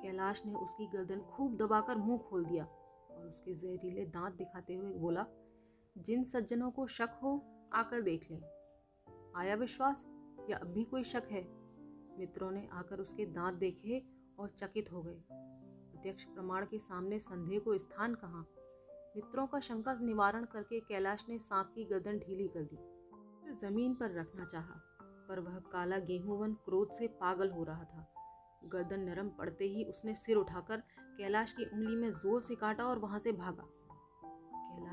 कैलाश 0.03 0.43
ने 0.47 0.55
उसकी 0.55 0.87
गर्दन 0.87 1.21
खूब 1.21 1.57
दबाकर 1.57 1.97
मुँह 1.97 2.19
खोल 2.19 2.45
दिया 2.45 2.65
और 2.65 3.27
उसके 3.29 3.55
जहरीले 3.55 4.05
दांत 4.05 4.35
दिखाते 4.35 4.75
हुए 4.75 4.93
बोला 4.93 5.27
जिन 5.99 6.25
सज्जनों 6.25 6.71
को 6.71 6.87
शक 6.87 7.21
हो, 7.23 7.45
आकर 7.73 8.01
देख 8.01 8.31
लें। 8.31 8.43
आया 9.37 9.55
विश्वास? 9.55 10.07
या 10.51 10.57
अब 10.57 10.67
भी 10.67 10.85
कोई 10.85 11.03
शक 11.05 11.23
है? 11.31 11.43
मित्रों 12.19 12.51
ने 12.51 12.69
आकर 12.73 12.99
उसके 12.99 13.27
दांत 13.27 13.55
देखे 13.55 14.05
और 14.39 14.49
चकित 14.49 14.93
हो 14.93 15.03
गए। 15.03 15.23
प्रत्यक्ष 15.33 16.25
प्रमाण 16.25 16.67
के 16.67 16.79
सामने 16.79 17.19
संदेह 17.19 17.59
को 17.59 17.79
स्थान 17.79 18.15
कहाँ। 18.15 18.49
मित्रों 19.17 19.47
का 19.47 19.61
शंका 19.61 19.95
निवारण 19.95 20.45
करके 20.45 20.81
कैलाश 20.81 21.25
ने 21.29 21.39
सांप 21.39 21.73
की 21.75 21.85
गर्दन 21.85 22.19
ढीली 22.19 22.49
कर 22.49 22.63
दी। 22.63 22.77
तो 22.77 23.55
ज़मीन 23.55 23.95
पर 23.95 24.11
रखना 24.11 24.45
चाहा, 24.45 24.75
पर 25.29 25.41
वह 25.41 25.59
काला 25.59 25.99
गेहूंवन 25.99 26.55
क्रोध 26.55 26.91
से 26.93 27.07
पागल 27.07 27.51
हो 27.51 27.65
रहा 27.65 27.85
था। 27.85 28.15
गर्दन 28.65 29.01
नरम 29.01 29.29
पड़ते 29.29 29.65
ही 29.65 29.85
उसने 29.85 30.15
सिर 30.15 30.37
उठाकर 30.37 30.77
कैलाश 31.01 31.53
की 31.53 31.65
उंगली 31.65 31.97
में 31.97 32.11
ज़ोर 32.11 32.43
से 32.43 32.55
काटा 32.55 32.85
और 32.85 32.99
वहाँ 32.99 33.19
से 33.19 33.33
भागा। 33.33 33.69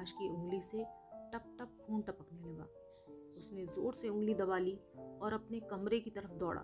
कैलाश 0.01 0.11
की 0.11 0.27
उंगली 0.29 0.61
से 0.61 0.83
टप 1.33 1.55
टप 1.59 1.77
खून 1.81 2.01
टपकने 2.01 2.51
लगा। 2.51 2.65
उसने 3.39 3.65
ज़ोर 3.65 3.93
से 3.93 4.09
उंगली 4.09 4.33
दबा 4.33 4.57
ली 4.57 4.77
और 5.21 5.33
अपने 5.33 5.59
कमरे 5.59 5.99
की 5.99 6.09
तरफ़ 6.09 6.31
दौड़ा। 6.33 6.61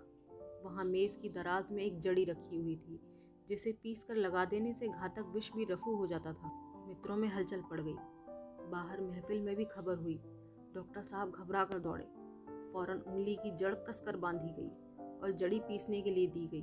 वहाँ 0.64 0.84
मेज़ 0.84 1.16
की 1.18 1.28
दराज 1.28 1.72
में 1.72 1.82
एक 1.84 1.98
जड़ी 1.98 2.24
रखी 2.24 2.56
हुई 2.56 2.76
थी, 2.76 3.00
जिसे 3.48 3.72
पीस 3.72 4.02
कर 4.02 4.14
लगा 4.14 4.44
देने 4.44 4.72
से 4.74 4.88
घातक 4.88 5.30
विष 5.34 5.52
भी 5.52 5.64
रफू 5.70 5.94
हो 5.96 6.06
जाता 6.06 6.32
था। 6.32 6.50
मित्रों 6.86 7.16
में 7.16 7.28
हलचल 7.28 7.60
पड़ 7.60 7.80
गई। 7.80 7.94
बाहर 8.70 9.00
महफिल 9.00 9.42
में 9.42 9.54
भी 9.56 9.64
खबर 9.64 9.96
हुई। 9.96 10.20
डॉक्टर 10.74 11.02
साहब 11.02 11.30
घबरा 11.30 11.64
कर 11.64 11.78
दौड़े। 11.78 12.04
फ़ौरन 12.72 12.98
उंगली 12.98 13.34
की 13.36 13.50
जड़ 13.56 13.74
कसकर 13.74 14.16
बांधी 14.16 14.52
गई 14.58 14.70
और 15.22 15.30
जड़ी 15.30 15.60
पीसने 15.60 16.02
के 16.02 16.10
लिए 16.10 16.26
दी 16.26 16.46
गई। 16.46 16.62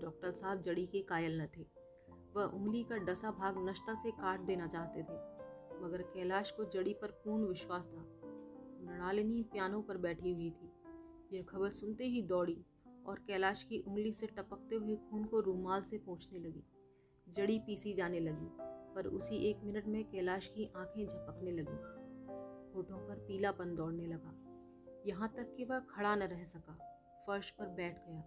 डॉक्टर 0.00 0.32
साहब 0.32 0.62
जड़ी 0.62 0.86
के 0.86 1.02
कायल 1.02 1.40
न 1.42 1.46
थे। 1.56 1.66
वह 2.36 2.44
उंगली 2.44 2.82
का 2.82 2.96
डसा 2.96 3.30
भाग 3.30 3.68
नश्ता 3.68 3.94
से 3.94 4.10
काट 4.10 4.40
देना 4.40 4.66
चाहते 4.66 5.02
थे। 5.02 5.41
मगर 5.82 6.02
कैलाश 6.02 6.50
को 6.50 6.64
जड़ी 6.64 6.94
पर 6.94 7.10
पूर्ण 7.10 7.44
विश्वास 7.44 7.86
था। 7.86 8.20
मृणालिनी 8.82 9.42
पियानो 9.42 9.82
पर 9.82 9.96
बैठी 9.96 10.32
हुई 10.32 10.50
थी। 10.50 10.72
यह 11.32 11.42
खबर 11.42 11.70
सुनते 11.70 12.04
ही 12.04 12.22
दौड़ी 12.22 12.64
और 13.06 13.18
कैलाश 13.18 13.64
की 13.64 13.78
उंगली 13.78 14.12
से 14.12 14.26
टपकते 14.26 14.76
हुए 14.76 14.96
खून 14.96 15.24
को 15.24 15.40
रूमाल 15.40 15.82
से 15.82 15.98
पहुँचने 15.98 16.38
लगी। 16.38 16.64
जड़ी 17.28 17.58
पीसी 17.58 17.94
जाने 17.94 18.20
लगी, 18.20 18.48
पर 18.94 19.06
उसी 19.06 19.36
एक 19.36 19.60
मिनट 19.64 19.86
में 19.86 20.10
कैलाश 20.10 20.46
की 20.46 20.72
आँखें 20.76 21.06
झपकने 21.06 21.50
लगी। 21.50 22.02
होठों 22.76 23.08
पर 23.08 23.16
पीलापन 23.16 23.74
दौड़ने 23.74 24.06
लगा। 24.06 24.38
यहाँ 25.06 25.32
तक 25.36 25.54
कि 25.56 25.64
वह 25.64 25.80
खड़ा 25.80 26.16
न 26.16 26.22
रह 26.22 26.44
सका। 26.44 26.88
फर्श 27.26 27.50
पर 27.50 27.66
बैठ 27.66 27.98
गया। 28.08 28.24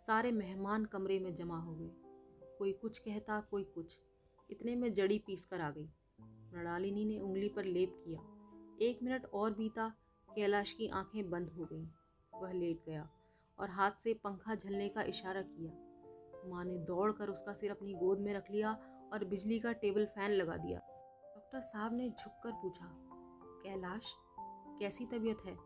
सारे 0.00 0.32
मेहमान 0.32 0.84
कमरे 0.84 1.18
में 1.18 1.34
जमा 1.34 1.58
हो 1.58 1.74
गए। 1.74 1.90
कोई 2.58 2.72
कुछ 2.72 2.98
कहता, 2.98 3.40
कोई 3.40 3.64
कुछ। 3.64 4.00
इतने 4.50 4.76
में 4.76 4.94
जड़ी 4.94 5.18
पीस 5.18 5.44
कर 5.44 5.60
आ 5.60 5.70
गई। 5.70 5.88
मृणालिनी 6.56 7.04
ने 7.04 7.18
उंगली 7.18 7.48
पर 7.48 7.64
लेप 7.64 8.02
किया। 8.04 8.20
एक 8.82 9.02
मिनट 9.02 9.26
और 9.26 9.54
बीता, 9.54 9.94
कैलाश 10.28 10.72
की 10.72 10.88
आँखें 10.88 11.30
बंद 11.30 11.48
हो 11.48 11.64
गईं। 11.64 11.86
वह 12.42 12.52
लेट 12.52 12.84
गया 12.86 13.10
और 13.58 13.70
हाथ 13.70 13.90
से 13.90 14.14
पंखा 14.14 14.54
झलने 14.54 14.88
का 14.88 15.02
इशारा 15.02 15.42
किया। 15.42 15.72
माँ 16.48 16.64
ने 16.64 16.78
दौड़कर 16.78 17.28
उसका 17.28 17.54
सिर 17.54 17.70
अपनी 17.70 17.94
गोद 17.94 18.18
में 18.18 18.34
रख 18.34 18.50
लिया 18.50 18.72
और 19.12 19.24
बिजली 19.24 19.60
का 19.60 19.72
टेबल 19.72 20.06
फ़ैन 20.06 20.30
लगा 20.30 20.56
दिया। 20.56 20.78
डॉक्टर 21.36 21.60
साहब 21.60 21.94
ने 21.94 22.10
झुककर 22.10 22.52
पूछा, 22.52 22.86
कैलाश, 23.62 24.14
कैसी 24.80 25.06
तबीयत 25.06 25.38
है? 25.46 25.56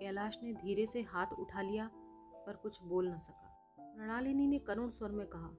कैलाश 0.00 0.38
ने 0.42 0.52
धीरे 0.52 0.86
से 0.86 1.02
हाथ 1.02 1.26
उठा 1.26 1.62
लिया, 1.62 1.90
पर 2.46 2.56
कुछ 2.56 2.82
बोल 2.82 3.08
न 3.08 3.18
सका। 3.18 3.76
प्रणालिनी 3.80 4.46
ने 4.46 4.58
करुण 4.58 4.90
स्वर 4.90 5.10
में 5.10 5.26
कहा, 5.26 5.50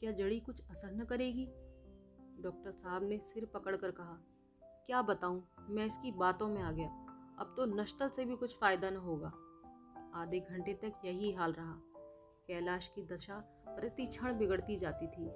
क्या 0.00 0.12
जड़ी 0.12 0.40
कुछ 0.40 0.60
असर 0.70 0.92
न 0.92 1.04
करेगी? 1.04 1.48
डॉक्टर 2.40 2.72
साहब 2.72 3.02
ने 3.02 3.18
सिर 3.18 3.44
पकड़कर 3.44 3.90
कहा, 3.90 4.18
क्या 4.86 5.02
बताऊँ, 5.02 5.48
मैं 5.68 5.86
इसकी 5.86 6.12
बातों 6.12 6.48
में 6.48 6.62
आ 6.62 6.72
गया। 6.72 6.88
अब 7.38 7.54
तो 7.56 7.64
नश्तर 7.66 8.08
से 8.08 8.24
भी 8.24 8.36
कुछ 8.36 8.58
फ़ायदा 8.58 8.90
न 8.90 8.96
होगा। 8.96 9.32
आधे 10.14 10.40
घंटे 10.40 10.74
तक 10.74 10.92
यही 11.04 11.32
हाल 11.32 11.52
रहा। 11.52 11.72
कैलाश 12.46 12.92
की 12.94 13.02
दशा 13.02 13.38
प्रति 13.68 14.06
क्षण 14.06 14.38
बिगड़ती 14.38 14.76
जाती 14.76 15.06
थी। 15.06 15.30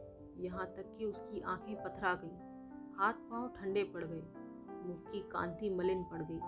यहाँ 0.45 0.67
तक 0.67 0.95
कि 0.99 1.05
उसकी 1.05 1.41
आँखें 1.41 1.83
पथरा 1.83 2.15
गईं। 2.15 2.53
हाथ 2.99 3.13
पाँव 3.13 3.49
ठंडे 3.49 3.85
पड़ 3.85 4.05
गए। 4.05 4.23
मुख 4.89 5.13
की 5.13 5.21
कांति 5.21 5.71
मलिन 5.71 6.05
पड़ 6.05 6.23
गई। 6.23 6.41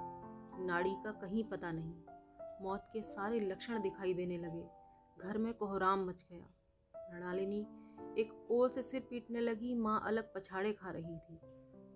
नाड़ी 0.64 0.94
का 1.04 1.12
कहीं 1.12 1.44
पता 1.44 1.72
नहीं। 1.72 1.94
मौत 2.62 2.90
के 2.92 3.02
सारे 3.02 3.40
लक्षण 3.40 3.82
दिखाई 3.82 4.14
देने 4.14 4.38
लगे। 4.38 4.68
घर 5.18 5.38
में 5.38 5.54
कोहराम 5.54 6.08
मच 6.08 6.26
गया। 6.30 6.46
प्रणालिनी 6.96 7.66
एक 8.18 8.32
ओल 8.50 8.68
से 8.68 8.82
सिर 8.82 9.06
पीटने 9.10 9.40
लगी, 9.40 9.74
माँ 9.74 10.00
अलग 10.06 10.32
पछाड़े 10.34 10.72
खा 10.72 10.90
रही 10.90 11.16
थी। 11.18 11.40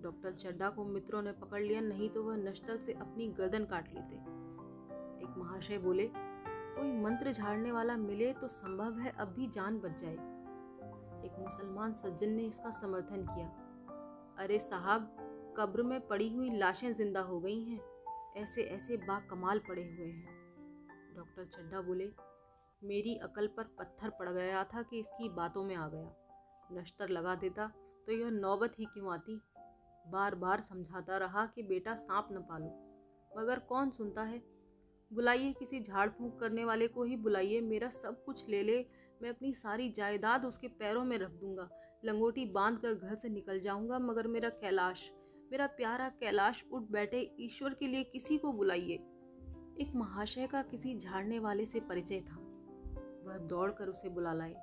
डॉक्टर 0.03 0.33
चड्डा 0.33 0.69
को 0.71 0.85
मित्रों 0.85 1.23
ने 1.23 1.33
पकड़ 1.33 1.63
लिया, 1.63 1.81
नहीं 1.81 2.09
तो 2.11 2.23
वह 2.23 2.37
नश्तर 2.39 2.77
से 2.77 2.93
अपनी 2.93 3.29
गर्दन 3.29 3.65
काट 3.65 3.89
लेते। 3.89 4.17
एक 5.25 5.35
महाशय 5.39 5.79
बोले, 5.79 6.11
कोई 6.15 6.93
मंत्र 6.95 7.33
झाड़ने 7.33 7.73
वाला 7.73 7.97
मिले 7.97 8.33
तो 8.33 8.49
संभव 8.49 8.99
है 8.99 9.11
अब 9.11 9.29
भी 9.29 9.47
जान 9.49 9.79
बच 9.79 10.01
जाए। 10.01 10.15
एक 11.25 11.39
मुसलमान 11.39 11.93
सज्जन 11.93 12.31
ने 12.31 12.43
इसका 12.43 12.71
समर्थन 12.71 13.27
किया। 13.27 13.47
अरे 14.39 14.59
साहब, 14.59 15.15
कब्र 15.59 15.83
में 15.83 16.01
पड़ी 16.07 16.29
हुई 16.35 16.51
लाशें 16.51 16.93
ज़िंदा 16.93 17.21
हो 17.21 17.41
गई 17.41 17.63
हैं। 17.63 17.81
ऐसे 18.37 18.63
ऐसे 18.63 18.97
बा 18.97 19.19
कमाल 19.21 19.59
पड़े 19.59 19.83
हुए 19.83 20.07
हैं। 20.07 20.37
डॉक्टर 21.17 21.45
चड्डा 21.47 21.81
बोले 21.81 22.05
मेरी 22.83 23.15
अकल 23.17 23.47
पर 23.47 23.65
पत्थर 23.79 24.11
पड़ 24.11 24.29
गया 24.29 24.63
था 24.65 24.83
कि 24.83 24.99
इसकी 25.01 25.29
बातों 25.29 25.65
में 25.65 25.75
आ 25.77 25.89
गया। 25.89 26.15
नश्तर 26.73 27.09
लगा 27.09 27.35
देता 27.35 27.67
तो 28.07 28.13
यह 28.13 28.31
नौबत 28.31 28.75
ही 28.79 28.85
क्यों 28.85 29.13
आती? 29.13 29.41
बार 30.05 30.35
बार 30.35 30.61
समझाता 30.61 31.17
रहा 31.17 31.45
कि 31.47 31.63
बेटा 31.63 31.95
सांप 31.95 32.29
न 32.33 32.41
पालो, 32.41 32.69
मगर 33.33 33.59
कौन 33.69 33.91
सुनता 33.91 34.23
है? 34.23 34.43
बुलाइए 35.11 35.53
किसी 35.53 35.81
झाड़ 35.81 36.09
फूंक 36.09 36.39
करने 36.41 36.65
वाले 36.65 36.89
को 36.89 37.05
ही 37.05 37.17
बुलाइए, 37.17 37.61
मेरा 37.61 37.89
सब 37.91 38.25
कुछ 38.25 38.49
ले 38.49 38.63
ले, 38.63 38.79
मैं 39.23 39.31
अपनी 39.31 39.53
सारी 39.53 39.89
जायदाद 39.91 40.45
उसके 40.45 40.69
पैरों 40.71 41.05
में 41.05 41.17
रख 41.19 41.31
दूँगा। 41.31 41.69
लंगोटी 42.05 42.45
बाँध 42.47 42.79
कर 42.79 42.95
घर 42.95 43.15
से 43.17 43.29
निकल 43.29 43.61
जाऊँगा, 43.61 43.99
मगर 43.99 44.27
मेरा 44.27 44.49
कैलाश, 44.51 45.11
मेरा 45.53 45.67
प्यारा 45.67 46.09
कैलाश 46.21 46.65
उठ 46.73 46.91
बैठे, 46.91 47.21
ईश्वर 47.41 47.75
के 47.75 47.87
लिए 47.87 48.05
किसी 48.05 48.39
को 48.39 48.53
बुलाइए। 48.53 48.95
एक 49.81 49.93
महाशय 49.97 50.47
का 50.47 50.63
किसी 50.63 50.97
झाड़ने 50.97 51.39
वाले 51.39 51.65
से 51.65 51.81
परिचय 51.81 52.21
था। 52.21 52.45
वह 53.29 53.39
दौड़कर 53.39 53.89
उसे 53.89 54.09
बुला 54.09 54.33
लाए। 54.33 54.55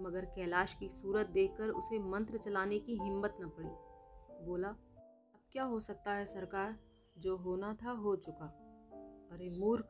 मगर 0.00 0.24
कैलाश 0.24 0.74
की 0.74 0.88
सूरत 0.88 1.26
देखकर 1.26 1.68
उसे 1.68 1.98
मंत्र 1.98 2.36
चलाने 2.36 2.78
की 2.78 2.98
हिम्मत 2.98 3.36
न 3.40 3.48
पड़ी। 3.48 3.68
बोला, 4.46 4.68
अब 4.68 5.40
क्या 5.52 5.64
हो 5.64 5.80
सकता 5.80 6.12
है 6.12 6.26
सरकार? 6.26 6.78
जो 7.18 7.36
होना 7.36 7.74
था 7.74 7.90
हो 7.90 8.16
चुका। 8.16 8.46
अरे 9.32 9.50
मूर्ख, 9.50 9.88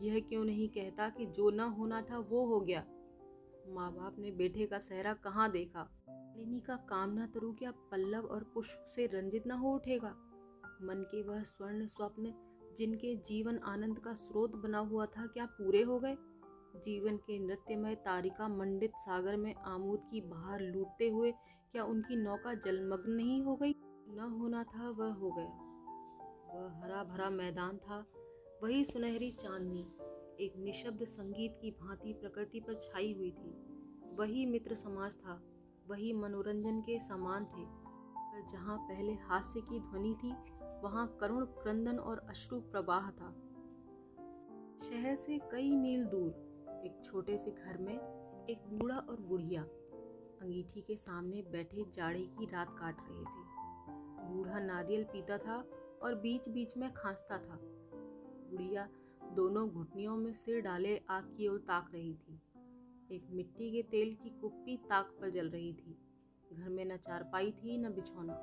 यह 0.00 0.20
क्यों 0.20 0.44
नहीं 0.44 0.68
कहता 0.68 1.08
कि 1.08 1.26
जो 1.26 1.50
न 1.50 1.60
होना 1.60 2.02
था 2.02 2.18
वो 2.18 2.46
हो 2.46 2.60
गया? 2.60 2.84
माँ 3.68 3.92
बाप 3.92 4.16
ने 4.18 4.30
बेटे 4.30 4.66
का 4.66 4.78
सहरा 4.78 5.14
कहाँ 5.14 5.50
देखा? 5.50 6.04
लेनी 6.36 6.60
का 6.60 6.76
कामना 6.76 7.26
तरु 7.26 7.52
क्या 7.52 7.70
पल्लव 7.70 8.26
और 8.26 8.44
पुष्प 8.44 8.84
से 8.88 9.06
रंजित 9.06 9.46
न 9.46 9.50
हो 9.50 9.74
उठेगा? 9.74 10.08
मन 10.82 11.08
के 11.10 11.22
वह 11.22 11.42
स्वर्ण 11.42 11.86
स्वप्न 11.86 12.34
जिनके 12.76 13.16
जीवन 13.16 13.58
आनंद 13.58 13.98
का 13.98 14.14
स्रोत 14.14 14.56
बना 14.56 14.78
हुआ 14.78 15.06
था 15.06 15.26
क्या 15.26 15.46
पूरे 15.46 15.82
हो 15.82 15.98
गए? 15.98 16.16
जीवन 16.76 17.16
के 17.16 17.38
नृत्यमय 17.38 17.94
तारिका 17.94 18.48
मंडित 18.48 18.92
सागर 18.96 19.36
में 19.36 19.54
आमूद 19.54 20.06
की 20.10 20.20
बहार 20.20 20.60
लूटते 20.60 21.08
हुए, 21.08 21.32
क्या 21.72 21.84
उनकी 21.84 22.16
नौका 22.16 22.54
जलमग्न 22.54 23.10
नहीं 23.10 23.42
हो 23.42 23.56
गई? 23.56 23.74
न 24.08 24.36
होना 24.40 24.64
था, 24.64 24.90
वह 24.90 25.12
हो 25.12 25.30
गया। 25.30 25.68
वह 26.54 26.84
हरा 26.84 27.04
भरा 27.04 27.30
मैदान 27.30 27.76
था, 27.76 28.06
वही 28.62 28.84
सुनहरी 28.84 29.30
चांदनी। 29.30 29.80
एक 30.44 30.52
निशब्द 30.56 31.04
संगीत 31.04 31.58
की 31.62 31.70
भांति 31.70 32.12
प्रकृति 32.12 32.60
पर 32.60 32.74
छाई 32.74 33.12
हुई 33.12 33.30
थी। 33.30 33.50
वही 34.18 34.46
मित्र 34.46 34.74
समाज 34.74 35.16
था, 35.16 35.42
वही 35.88 36.12
मनोरंजन 36.12 36.80
के 36.80 36.98
समान 37.00 37.44
थे। 37.44 37.82
जहाँ 38.52 38.78
पहले 38.78 39.12
हास्य 39.12 39.60
की 39.60 39.80
ध्वनि 39.80 40.14
थी, 40.24 40.32
वहाँ 40.82 41.18
करुण 41.20 41.44
क्रंदन 41.44 41.98
और 41.98 42.18
अश्रु 42.18 42.60
प्रवाह 42.60 43.10
था। 43.10 43.30
शहर 44.82 45.16
से 45.16 45.38
कई 45.38 45.76
मील 45.76 46.04
दूर 46.04 46.41
एक 46.84 47.04
छोटे 47.04 47.38
से 47.38 47.50
घर 47.50 47.78
में 47.78 47.94
एक 48.50 48.58
बूढ़ा 48.68 48.96
और 48.96 49.20
बुढ़िया 49.20 49.62
अंगीठी 50.42 50.80
के 50.80 50.96
सामने 50.96 51.42
बैठे 51.42 51.84
जाड़े 51.92 52.20
की 52.20 52.46
रात 52.46 52.76
काट 52.78 52.96
रहे 53.00 53.24
थे। 53.24 53.52
बूढ़ा 54.28 54.58
नारियल 54.58 55.04
पीता 55.04 55.38
था 55.38 55.64
और 56.02 56.14
बीच 56.14 56.48
बीच 56.48 56.76
में 56.76 56.92
खांसता 56.92 57.38
था। 57.38 57.58
बुढ़िया 58.50 58.88
दोनों 59.32 59.70
घुटनियों 59.70 60.16
में 60.16 60.32
सिर 60.32 60.60
डाले 60.60 61.00
आग 61.10 61.34
की 61.36 61.48
ओर 61.48 61.58
ताक 61.58 61.90
रही 61.94 62.14
थी। 62.14 62.40
एक 63.16 63.26
मिट्टी 63.30 63.70
के 63.70 63.82
तेल 63.82 64.14
की 64.14 64.30
कुप्पी 64.30 64.76
ताक 64.76 65.18
पर 65.20 65.30
जल 65.30 65.48
रही 65.48 65.72
थी। 65.72 65.98
घर 66.52 66.68
में 66.68 66.84
न 66.84 66.96
चारपाई 66.96 67.50
थी, 67.50 67.78
न 67.78 67.88
बिछौना। 67.88 68.34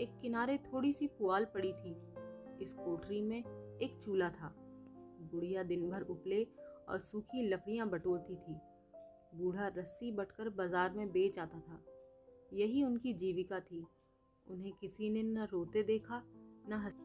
एक 0.00 0.18
किनारे 0.22 0.58
थोड़ी 0.58 0.92
सी 0.92 1.06
पुआल 1.06 1.44
पड़ी 1.44 1.72
थी। 1.72 1.96
इस 2.62 2.72
कोठरी 2.72 3.22
में 3.22 3.38
एक 3.82 4.02
चूल्हा 4.02 4.30
था। 4.30 4.54
बुढ़िया 5.32 5.62
दिन 5.62 5.90
भर 5.90 6.02
उपले 6.02 6.46
और 6.88 7.00
सूखी 7.00 7.48
लकड़ियाँ 7.48 7.88
बटोरती 7.88 8.36
थी। 8.36 8.58
बूढ़ा 9.34 9.66
रस्सी 9.76 10.10
बटकर 10.12 10.48
बाज़ार 10.48 10.92
में 10.92 11.10
बेच 11.12 11.38
आता 11.38 11.60
था। 11.60 11.80
यही 12.52 12.82
उनकी 12.84 13.12
जीविका 13.14 13.60
थी। 13.60 13.86
उन्हें 14.46 14.72
किसी 14.72 15.10
ने 15.10 15.22
न 15.22 15.46
रोते 15.52 15.82
देखा, 15.82 16.22
न 16.68 16.80
हंस 16.84 16.96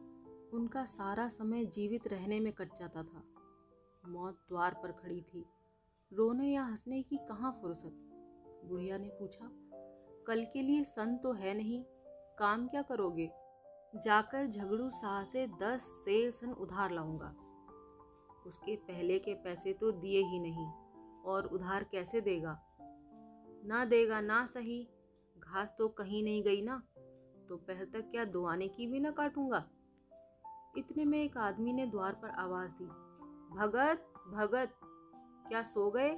उनका 0.54 0.84
सारा 0.84 1.28
समय 1.28 1.64
जीवित 1.66 2.06
रहने 2.08 2.40
में 2.40 2.52
कट 2.52 2.74
जाता 2.78 3.02
था। 3.02 3.22
मौत 4.04 4.38
द्वार 4.48 4.74
पर 4.74 4.92
खड़ी 4.92 5.20
थी। 5.22 5.44
रोने 6.12 6.46
या 6.46 6.62
हंसने 6.62 7.02
की 7.02 7.16
कहाँ 7.28 7.52
फुर्सत? 7.52 8.04
बुढ़िया 8.64 8.98
ने 8.98 9.08
पूछा, 9.08 9.50
कल 10.26 10.44
के 10.52 10.62
लिए 10.62 10.84
सन 10.84 11.16
तो 11.16 11.32
है 11.32 11.54
नहीं, 11.54 11.82
काम 12.38 12.66
क्या 12.68 12.82
करोगे? 12.82 13.30
जाकर 13.94 14.46
झगड़ू 14.46 14.88
शाह 14.90 15.24
से 15.24 15.46
दस 15.62 15.82
सेल 16.04 16.30
सन 16.30 16.52
उधार 16.52 16.90
लाऊँगा। 16.90 17.34
उसके 18.48 18.76
पहले 18.82 19.18
के 19.18 19.34
पैसे 19.34 19.72
तो 19.72 19.90
दिए 19.92 20.20
ही 20.22 20.38
नहीं, 20.40 20.66
और 21.24 21.46
उधार 21.46 21.84
कैसे 21.84 22.20
देगा? 22.20 22.58
ना 23.64 23.84
देगा 23.84 24.20
ना 24.20 24.44
सही, 24.46 24.82
घास 25.36 25.74
तो 25.78 25.88
कहीं 25.88 26.22
नहीं 26.22 26.42
गई 26.42 26.62
ना 26.62 26.82
तो 27.48 27.56
पहल 27.58 27.84
तक 27.84 28.10
क्या 28.10 28.24
दुआने 28.26 28.68
की 28.68 28.86
भी 28.86 29.00
ना 29.00 29.10
काटूँगा? 29.10 29.64
इतने 30.78 31.04
में 31.04 31.18
एक 31.18 31.36
आदमी 31.38 31.72
ने 31.72 31.86
द्वार 31.86 32.14
पर 32.14 32.30
आवाज़ 32.40 32.72
दी, 32.72 32.84
भगत 33.56 34.04
भगत। 34.28 34.74
क्या 35.48 35.62
सो 35.62 35.90
गए? 35.90 36.10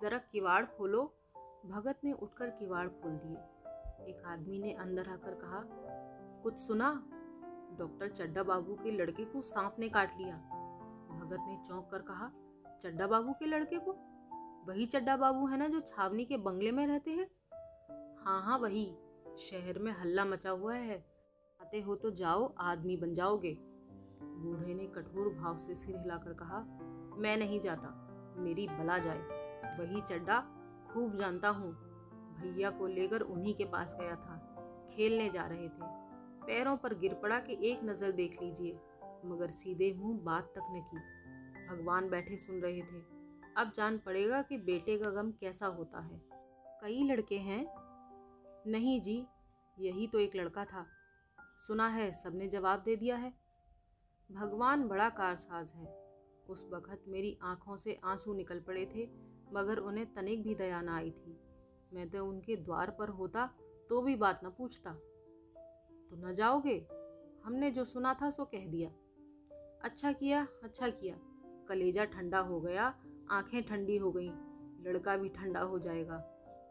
जरा 0.00 0.18
किवाड़ 0.32 0.64
खोलो। 0.66 1.02
भगत 1.66 2.00
ने 2.04 2.12
उठकर 2.12 2.50
किवाड़ 2.50 2.86
खोल 2.88 3.12
दिए। 3.16 3.36
एक 4.08 4.22
आदमी 4.26 4.58
ने 4.58 4.72
अंदर 4.74 5.08
आकर 5.08 5.34
कहा, 5.34 5.60
कुछ 6.42 6.58
सुना? 6.58 6.90
डॉक्टर 7.78 8.08
चड्डा 8.08 8.42
बाबू 8.42 8.74
के 8.74 8.90
लड़के 8.90 9.24
को 9.24 9.42
सांप 9.42 9.76
ने 9.78 9.88
काट 9.88 10.16
लिया। 10.18 10.36
भगत 11.22 11.44
ने 11.48 11.56
चौंक 11.66 11.88
कर 11.90 12.02
कहा 12.02 12.30
चड्डा 12.82 13.06
बाबू 13.06 13.32
के 13.32 13.46
लड़के 13.46 13.78
को? 13.78 13.92
वही 14.68 14.86
चड्डा 14.86 15.16
बाबू 15.16 15.46
है 15.46 15.58
ना 15.58 15.68
जो 15.68 15.80
छावनी 15.80 16.24
के 16.24 16.36
बंगले 16.36 16.72
में 16.72 16.86
रहते 16.86 17.10
हैं? 17.10 17.28
हाँ 18.24 18.42
हाँ 18.42 18.58
वही, 18.58 18.84
शहर 19.38 19.78
में 19.78 19.92
हल्ला 19.92 20.24
मचा 20.24 20.50
हुआ 20.50 20.74
है। 20.74 20.96
आते 21.60 21.80
हो 21.80 21.94
तो 21.94 22.10
जाओ, 22.10 22.54
आदमी 22.60 22.96
बन 22.96 23.14
जाओगे। 23.14 23.56
बूढ़े 24.22 24.74
ने 24.74 24.86
कठोर 24.86 25.28
भाव 25.34 25.58
से 25.58 25.74
सिर 25.74 25.96
हिलाकर 25.96 26.32
कहा, 26.32 26.58
मैं 27.18 27.36
नहीं 27.36 27.60
जाता, 27.60 27.94
मेरी 28.38 28.66
बला 28.68 28.98
जाए। 28.98 29.40
वही 29.78 30.00
चड्डा 30.00 30.38
खूब 30.92 31.16
जानता 31.16 31.48
हूँ। 31.48 31.72
भैया 32.34 32.70
को 32.70 32.86
लेकर 32.86 33.20
उन्हीं 33.20 33.54
के 33.54 33.64
पास 33.64 33.96
गया 34.00 34.14
था। 34.14 34.38
खेलने 34.90 35.28
जा 35.28 35.46
रहे 35.46 35.68
थे। 35.68 35.90
पैरों 36.46 36.76
पर 36.76 36.94
गिर 36.94 37.14
पड़ा 37.14 37.38
कि 37.38 37.58
एक 37.62 37.84
नज़र 37.84 38.12
देख 38.12 38.42
लीजिए। 38.42 38.78
मगर 39.24 39.50
सीधे 39.50 39.92
मुँह 39.92 40.18
बात 40.18 40.44
तक 40.44 40.62
न 40.70 40.82
की। 40.94 40.98
भगवान 41.66 42.10
बैठे 42.10 42.36
सुन 42.36 42.60
रहे 42.60 42.82
थे। 42.82 43.22
अब 43.56 43.72
जान 43.76 43.98
पड़ेगा 43.98 44.42
कि 44.42 44.58
बेटे 44.58 44.98
का 44.98 45.10
गम 45.10 45.30
कैसा 45.30 45.66
होता 45.66 46.00
है। 46.00 46.22
कई 46.80 47.04
लड़के 47.04 47.38
हैं। 47.38 47.74
नहीं 48.66 49.00
जी, 49.00 49.26
यही 49.78 50.06
तो 50.06 50.18
एक 50.18 50.36
लड़का 50.36 50.64
था। 50.64 50.86
सुना 51.58 51.88
है, 51.88 52.12
सबने 52.12 52.48
जवाब 52.48 52.82
दे 52.82 52.96
दिया 52.96 53.16
है। 53.16 53.34
भगवान 54.32 54.88
बड़ा 54.88 55.08
कारसाज 55.08 55.72
है। 55.72 56.02
उस 56.48 56.68
वक़्त 56.72 57.04
मेरी 57.08 57.38
आँखों 57.42 57.76
से 57.76 58.00
आँसू 58.04 58.34
निकल 58.34 58.60
पड़े 58.60 58.86
थे, 58.86 59.10
मगर 59.52 59.78
उन्हें 59.78 60.14
तनिक 60.14 60.42
भी 60.42 60.54
दया 60.54 60.82
ना 60.82 60.96
आई 60.96 61.10
थी। 61.10 61.40
मैं 61.92 62.10
तो 62.10 62.26
उनके 62.26 62.56
द्वार 62.56 62.90
पर 62.90 63.08
होता 63.08 63.50
तो 63.88 64.02
भी 64.02 64.16
बात 64.16 64.40
न 64.44 64.50
पूछता। 64.50 64.92
तो 66.10 66.28
न 66.28 66.34
जाओगे? 66.34 66.88
हमने 67.44 67.70
जो 67.70 67.84
सुना 67.84 68.14
था, 68.14 68.30
सो 68.30 68.44
कह 68.44 68.66
दिया। 68.66 68.90
अच्छा 69.84 70.12
किया 70.12 70.48
अच्छा 70.62 70.88
किया। 70.88 71.16
कलेजा 71.68 72.04
ठंडा 72.04 72.38
हो 72.38 72.60
गया, 72.60 72.94
आँखें 73.30 73.62
ठंडी 73.62 73.96
हो 73.96 74.12
गईं, 74.12 74.32
लड़का 74.82 75.16
भी 75.16 75.28
ठंडा 75.28 75.60
हो 75.60 75.78
जाएगा। 75.78 76.18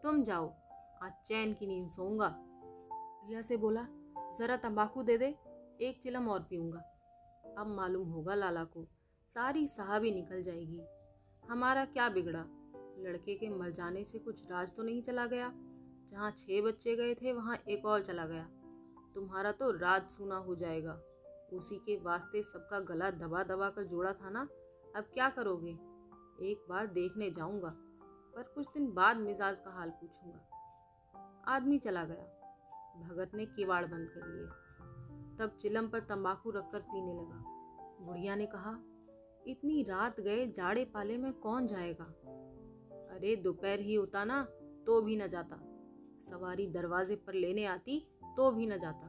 तुम 0.04 0.24
जाओ, 0.24 0.54
आज 1.04 1.12
चैन 1.26 1.54
की 1.54 1.68
नींद 1.68 1.90
सोऊँगा। 1.90 2.30
भैया 3.26 3.42
से 3.42 3.58
बोला, 3.58 3.88
ज़रा 4.38 4.56
तंबाकू 4.56 5.04
दे 5.04 5.18
दे, 5.18 5.36
एक 5.82 6.00
चिलम 6.04 6.30
और 6.30 6.40
पीऊँगा। 6.40 6.80
अब 7.58 7.68
मालूम 7.68 8.10
होगा 8.10 8.36
लाला 8.36 8.64
को, 8.64 8.88
सारी 9.28 9.68
साहबी 9.68 10.12
निकल 10.12 10.42
जाएगी। 10.42 10.82
हमारा 11.50 11.86
क्या 11.86 12.10
बिगड़ा? 12.10 12.46
लड़के 12.98 13.36
के 13.36 13.50
मर 13.50 13.72
जाने 13.72 14.06
से 14.06 14.20
कुछ 14.20 14.52
राज 14.52 14.76
तो 14.76 14.84
नहीं 14.84 15.02
चला 15.02 15.26
गया? 15.26 15.54
जहाँ 16.10 16.32
छः 16.32 16.62
बच्चे 16.62 16.96
गए 16.96 17.16
थे, 17.16 17.34
वहाँ 17.34 17.58
एक 17.70 17.86
और 17.86 18.02
चला 18.02 18.26
गया। 18.26 18.50
तुम्हारा 19.16 19.52
तो 19.52 19.72
राज 19.72 20.10
सुना 20.10 20.38
हो 20.38 20.56
जाएगा। 20.56 21.02
उसी 21.54 21.76
के 21.76 21.98
वास्ते 21.98 22.44
सबका 22.44 22.80
गला 22.80 23.12
दबा 23.12 23.44
दबा 23.44 23.70
कर 23.70 23.84
जोड़ा 23.84 24.14
था 24.14 24.30
ना? 24.30 24.48
अब 24.96 25.04
क्या 25.14 25.30
करोगे? 25.30 25.72
एक 26.52 26.66
बार 26.70 26.88
देखने 26.88 27.30
जाऊँगा, 27.30 27.70
पर 28.36 28.44
कुछ 28.44 28.68
दिन 28.68 28.92
बाद 28.92 29.18
मिजाज 29.18 29.60
का 29.60 29.72
हाल 29.72 29.90
पूछूँगा। 29.90 30.48
आदमी 31.48 31.78
चला 31.78 32.04
गया। 32.04 32.24
भगत 33.02 33.32
ने 33.34 33.46
किवाड़ 33.46 33.86
बंद 33.86 34.10
कर 34.10 34.28
लिए। 34.28 34.48
तब 35.38 35.56
चिलम 35.56 35.88
पर 35.88 36.00
तंबाकू 36.00 36.52
रखकर 36.52 36.80
पीने 36.80 37.14
लगा। 37.14 37.44
बुढ़िया 38.06 38.36
ने 38.36 38.46
कहा, 38.46 38.80
इतनी 39.48 39.84
रात 39.84 40.20
गए, 40.20 40.48
जाड़े 40.48 40.86
पाले 40.86 41.18
में 41.18 41.34
कौन 41.34 41.68
जाएगा? 41.68 42.04
अरे, 43.16 43.36
दोपहर 43.36 43.80
ही 43.80 43.96
होता 43.96 44.24
ना 44.24 44.44
तो 44.86 45.02
भी 45.02 45.18
न 45.18 45.28
जाता। 45.28 45.60
सवारी 46.22 46.68
दरवाजे 46.68 47.16
पर 47.16 47.34
लेने 47.34 47.66
आती 47.66 48.08
तो 48.38 48.52
भी 48.52 48.66
न 48.66 48.78
जाता। 48.78 49.08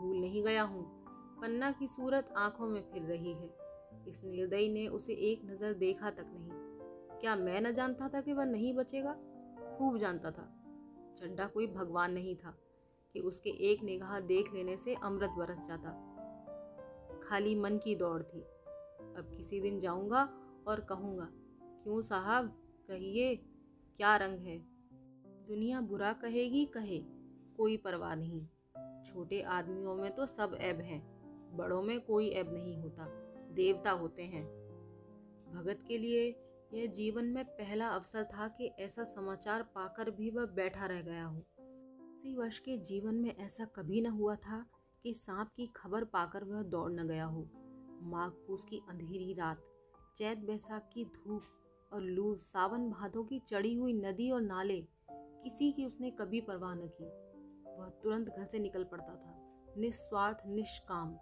भूल 0.00 0.20
नहीं 0.20 0.44
गया 0.44 0.62
हूँ। 0.62 1.01
पन्ना 1.42 1.70
की 1.72 1.86
सूरत 1.86 2.34
आँखों 2.36 2.68
में 2.68 2.82
फिर 2.92 3.02
रही 3.02 3.32
है। 3.32 3.56
इस 4.08 4.24
निर्दयी 4.24 4.68
ने 4.68 4.88
उसे 4.88 5.12
एक 5.12 5.40
नज़र 5.44 5.72
देखा 5.72 6.10
तक 6.10 6.26
नहीं। 6.34 6.50
क्या 7.20 7.36
मैं 7.36 7.60
न 7.60 7.72
जानता 7.72 8.08
था 8.08 8.20
कि 8.20 8.32
वह 8.32 8.44
नहीं 8.44 8.74
बचेगा? 8.74 9.12
खूब 9.78 9.98
जानता 9.98 10.30
था। 10.30 10.58
चड्डा 11.18 11.46
कोई 11.46 11.66
भगवान 11.66 12.12
नहीं 12.12 12.36
था 12.36 12.58
कि 13.12 13.20
उसके 13.20 13.50
एक 13.50 13.82
निगाह 13.82 14.20
देख 14.20 14.54
लेने 14.54 14.76
से 14.76 14.94
अमृत 14.94 15.30
बरस 15.30 15.60
जाता। 15.60 15.90
खाली 17.22 17.54
मन 17.54 17.78
की 17.78 17.94
दौड़ 17.94 18.22
थी। 18.22 18.40
अब 19.16 19.32
किसी 19.36 19.60
दिन 19.60 19.80
जाऊँगा 19.80 20.22
और 20.68 20.80
कहूँगा, 20.80 21.28
क्यों 21.82 22.02
साहब? 22.02 22.46
कहिए, 22.88 23.36
क्या 23.96 24.16
रंग 24.16 24.38
है? 24.38 24.58
दुनिया 25.48 25.80
बुरा 25.80 26.12
कहेगी 26.12 26.64
कहे, 26.64 26.98
कोई 27.56 27.76
परवाह 27.76 28.14
नहीं। 28.14 28.46
छोटे 29.04 29.42
आदमियों 29.42 29.94
में 29.94 30.14
तो 30.14 30.26
सब 30.26 30.58
ऐब 30.60 30.80
हैं। 30.80 31.21
बड़ों 31.52 31.82
में 31.82 32.00
कोई 32.00 32.28
ऐब 32.28 32.54
नहीं 32.54 32.78
होता। 32.78 33.06
देवता 33.50 33.90
होते 33.90 34.22
हैं। 34.22 34.46
भगत 35.52 35.84
के 35.88 35.98
लिए 35.98 36.42
यह 36.74 36.86
जीवन 36.86 37.24
में 37.24 37.44
पहला 37.44 37.88
अवसर 37.88 38.24
था 38.24 38.48
कि 38.48 38.66
ऐसा 38.66 39.04
समाचार 39.04 39.62
पाकर 39.62 40.10
भी 40.10 40.30
वह 40.30 40.46
बैठा 40.46 40.86
रह 40.86 41.02
गया 41.02 41.24
हो। 41.24 41.38
अस्सी 41.38 42.34
वर्ष 42.34 42.58
के 42.58 42.78
जीवन 42.78 43.14
में 43.14 43.36
ऐसा 43.36 43.64
कभी 43.64 44.00
न 44.00 44.06
हुआ 44.06 44.36
था 44.36 44.66
कि 45.02 45.14
सांप 45.14 45.48
की 45.56 45.66
खबर 45.66 46.04
पाकर 46.04 46.44
वह 46.44 46.62
दौड़ 46.62 46.92
न 46.92 47.08
गया 47.08 47.24
हो। 47.24 47.48
माघ 48.02 48.30
पूस 48.30 48.64
की 48.64 48.80
अंधेरी 48.88 49.34
रात, 49.34 49.62
चैत 50.16 50.38
बैसाख 50.38 50.90
की 50.92 51.04
धूप 51.04 51.42
और 51.92 52.02
लू, 52.02 52.36
सावन 52.36 52.90
भादों 52.90 53.24
की 53.24 53.38
चढ़ी 53.38 53.74
हुई 53.74 53.92
नदी 53.92 54.30
और 54.30 54.40
नाले, 54.40 54.86
किसी 55.10 55.72
की 55.72 55.84
उसने 55.84 56.10
कभी 56.10 56.40
परवाह 56.40 56.74
न 56.74 56.86
की। 56.86 57.04
वह 57.80 57.88
तुरंत 57.88 58.28
घर 58.28 58.44
से 58.44 58.58
निकल 58.58 58.84
पड़ता 58.84 59.14
था। 59.14 59.64
निस्वार्थ, 59.78 60.38
निष्काम। 60.46 61.18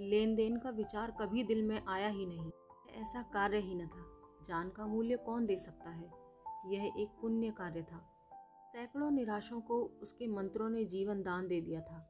लेन 0.00 0.34
देन 0.34 0.56
का 0.56 0.70
विचार 0.70 1.10
कभी 1.10 1.42
दिल 1.42 1.62
में 1.62 1.82
आया 1.86 2.08
ही 2.08 2.26
नहीं। 2.26 2.50
ऐसा 2.90 3.22
कार्य 3.22 3.58
ही 3.58 3.74
न 3.74 3.86
था। 3.86 4.06
जान 4.44 4.70
का 4.70 4.86
मूल्य 4.86 5.16
कौन 5.16 5.46
दे 5.46 5.58
सकता 5.58 5.90
है? 5.90 6.12
यह 6.66 6.92
एक 6.98 7.08
पुण्य 7.20 7.50
कार्य 7.50 7.82
था। 7.82 8.08
सैकड़ों 8.72 9.10
निराशों 9.10 9.60
को 9.60 9.84
उसके 10.02 10.26
मंत्रों 10.26 10.68
ने 10.68 10.84
जीवन 10.84 11.22
दान 11.22 11.48
दे 11.48 11.60
दिया 11.60 11.80
था। 11.80 12.08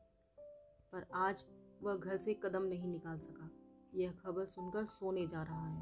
पर 0.92 1.06
आज 1.14 1.44
वह 1.82 1.96
घर 1.96 2.16
से 2.16 2.34
कदम 2.34 2.62
नहीं 2.62 2.88
निकाल 2.88 3.18
सका। 3.18 3.50
यह 3.94 4.12
खबर 4.12 4.46
सुनकर 4.46 4.84
सोने 4.84 5.26
जा 5.26 5.42
रहा 5.42 5.68
है। 5.68 5.80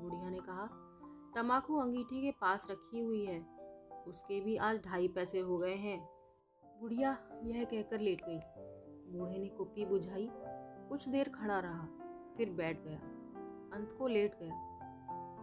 बुढ़िया 0.00 0.30
ने 0.30 0.38
कहा 0.38 0.86
तमाकू 1.36 1.76
अंगीठी 1.76 2.22
के 2.22 2.30
पास 2.30 2.66
रखी 2.70 3.00
हुई 3.00 3.24
है। 3.24 3.40
उसके 4.06 4.40
भी 4.40 4.56
आज 4.56 4.84
ढाई 4.84 5.08
पैसे 5.08 5.40
हो 5.40 5.58
गए 5.58 5.74
हैं। 5.74 6.08
बुढ़िया 6.80 7.40
यह 7.44 7.64
कहकर 7.64 8.00
लेट 8.00 8.20
गई। 8.24 8.40
बूढ़े 9.12 9.38
ने 9.38 9.48
कुप्पी 9.48 9.84
बुझाई। 9.86 10.30
कुछ 10.90 11.08
देर 11.08 11.28
खड़ा 11.28 11.58
रहा, 11.58 11.86
फिर 12.36 12.50
बैठ 12.50 12.84
गया। 12.84 12.98
अंत 13.72 13.94
को 13.98 14.08
लेट 14.08 14.38
गया। 14.40 14.54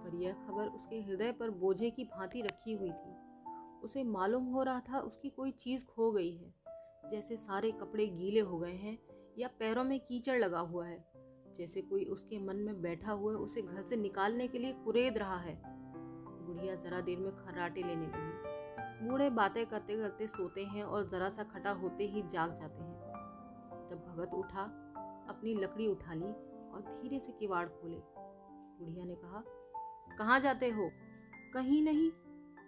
पर 0.03 0.15
यह 0.15 0.33
खबर 0.33 0.67
उसके 0.67 1.01
हृदय 1.01 1.31
पर 1.31 1.49
बोझे 1.49 1.89
की 1.89 2.03
भांति 2.03 2.41
रखी 2.41 2.73
हुई 2.73 2.91
थी। 2.91 3.15
उसे 3.83 4.03
मालूम 4.03 4.45
हो 4.45 4.63
रहा 4.63 4.79
था 4.79 4.99
उसकी 4.99 5.29
कोई 5.29 5.51
चीज़ 5.51 5.85
खो 5.85 6.11
गई 6.11 6.35
है, 6.37 6.53
जैसे 7.11 7.37
सारे 7.37 7.71
कपड़े 7.71 8.07
गीले 8.07 8.39
हो 8.39 8.57
गए 8.59 8.71
हैं 8.71 8.97
या 9.37 9.47
पैरों 9.47 9.83
में 9.83 9.99
कीचड़ 9.99 10.39
लगा 10.39 10.59
हुआ 10.59 10.85
है, 10.85 11.05
जैसे 11.55 11.81
कोई 11.81 12.05
उसके 12.05 12.39
मन 12.39 12.55
में 12.55 12.81
बैठा 12.81 13.11
हुआ 13.11 13.33
उसे 13.33 13.61
घर 13.61 13.85
से 13.85 13.95
निकालने 13.95 14.47
के 14.47 14.59
लिए 14.59 14.73
कुरेद 14.73 15.17
रहा 15.17 15.37
है। 15.37 15.61
बुढ़िया 16.45 16.75
जरा 16.75 17.01
देर 17.01 17.19
में 17.19 17.35
खर्राटे 17.35 17.81
लेने 17.81 18.05
लगी। 18.05 19.07
बूढ़े 19.07 19.29
बातें 19.29 19.65
करते 19.65 19.97
करते 19.97 20.27
सोते 20.27 20.63
हैं 20.63 20.83
और 20.83 21.07
जरा 21.07 21.29
सा 21.29 21.43
खटा 21.43 21.71
होते 21.71 22.03
ही 22.03 22.21
जाग 22.21 22.53
जाते 22.55 22.83
हैं। 22.83 22.97
जब 23.89 24.05
भगत 24.07 24.33
उठा 24.33 24.86
अपनी 25.37 25.53
लकड़ी 25.53 25.87
उठा 25.87 26.13
ली 26.13 26.31
और 26.71 26.99
धीरे 27.01 27.19
से 27.19 27.31
किवाड़ 27.31 27.67
खोले। 27.67 27.97
बुढ़िया 28.79 29.05
ने 29.05 29.15
कहा, 29.15 29.43
कहाँ 30.17 30.39
जाते 30.39 30.69
हो? 30.69 30.91
कहीं 31.53 31.81
नहीं, 31.83 32.11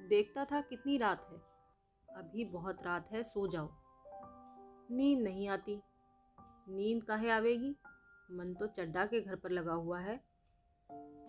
देखता 0.07 0.45
था 0.45 0.61
कितनी 0.61 0.97
रात 0.97 1.27
है। 1.31 1.37
अभी 2.15 2.45
बहुत 2.45 2.77
रात 2.85 3.09
है, 3.11 3.23
सो 3.23 3.47
जाओ। 3.47 3.69
नींद 4.91 5.19
नहीं 5.19 5.47
आती। 5.47 5.81
नींद 6.69 7.03
काहे 7.03 7.29
आवेगी? 7.29 7.75
मन 8.31 8.53
तो 8.53 8.67
चड्डा 8.67 9.05
के 9.05 9.21
घर 9.21 9.35
पर 9.35 9.49
लगा 9.49 9.73
हुआ 9.73 9.99
है। 9.99 10.17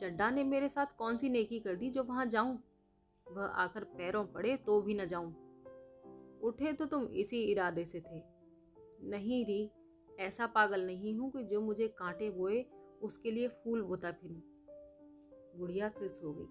चड्डा 0.01 0.31
ने 0.31 0.45
मेरे 0.45 0.69
साथ 0.69 0.87
कौन 0.87 1.17
सी 1.17 1.29
नेकी 1.29 1.61
कर 1.61 1.75
दी 1.75 1.91
जो 1.91 2.05
वहाँ 2.05 2.27
जाऊँ? 2.27 2.63
वह 3.33 3.45
आकर 3.45 3.85
पैरों 3.85 4.25
पड़े 4.25 4.57
तो 4.57 4.81
भी 4.81 4.95
न 4.95 5.07
जाऊँ। 5.07 5.33
उठे 6.41 6.73
तो 6.73 6.87
तुम 6.87 7.05
इसी 7.05 7.43
इरादे 7.43 7.85
से 7.85 8.01
थे। 8.01 8.23
नहीं 9.09 9.45
री 9.45 9.71
ऐसा 10.21 10.47
पागल 10.47 10.87
नहीं 10.87 11.15
हूँ 11.15 11.31
कि 11.31 11.43
जो 11.43 11.61
मुझे 11.61 11.89
कांटे 11.89 12.31
बोए, 12.31 12.67
उसके 13.03 13.31
लिए 13.31 13.49
फूल 13.49 13.83
बोता 13.83 14.13
फिरूं। 14.13 14.37
बुढ़िया 15.59 15.89
फिर 15.89 16.13
सो 16.13 16.33
गई। 16.33 16.45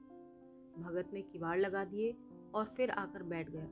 भगत 0.84 1.10
ने 1.14 1.22
किवाड़ 1.22 1.60
लगा 1.60 1.86
दिए 1.86 2.18
और 2.54 2.66
फिर 2.66 2.92
आकर 2.92 3.24
बैठ 3.24 3.50
गया। 3.50 3.70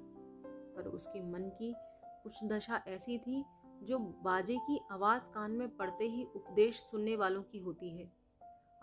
पर 0.75 0.87
उसके 0.87 1.21
मन 1.21 1.39
की 1.39 1.75
कुछ 2.23 2.43
दशा 2.43 2.83
ऐसी 2.87 3.17
थी, 3.17 3.45
जो 3.83 3.99
बाजे 3.99 4.57
की 4.57 4.79
आवाज़ 4.91 5.23
कान 5.23 5.51
में 5.51 5.77
पड़ते 5.77 6.05
ही 6.05 6.25
उपदेश 6.25 6.75
सुनने 6.75 7.15
वालों 7.15 7.43
की 7.43 7.57
होती 7.57 7.89
है। 7.89 8.11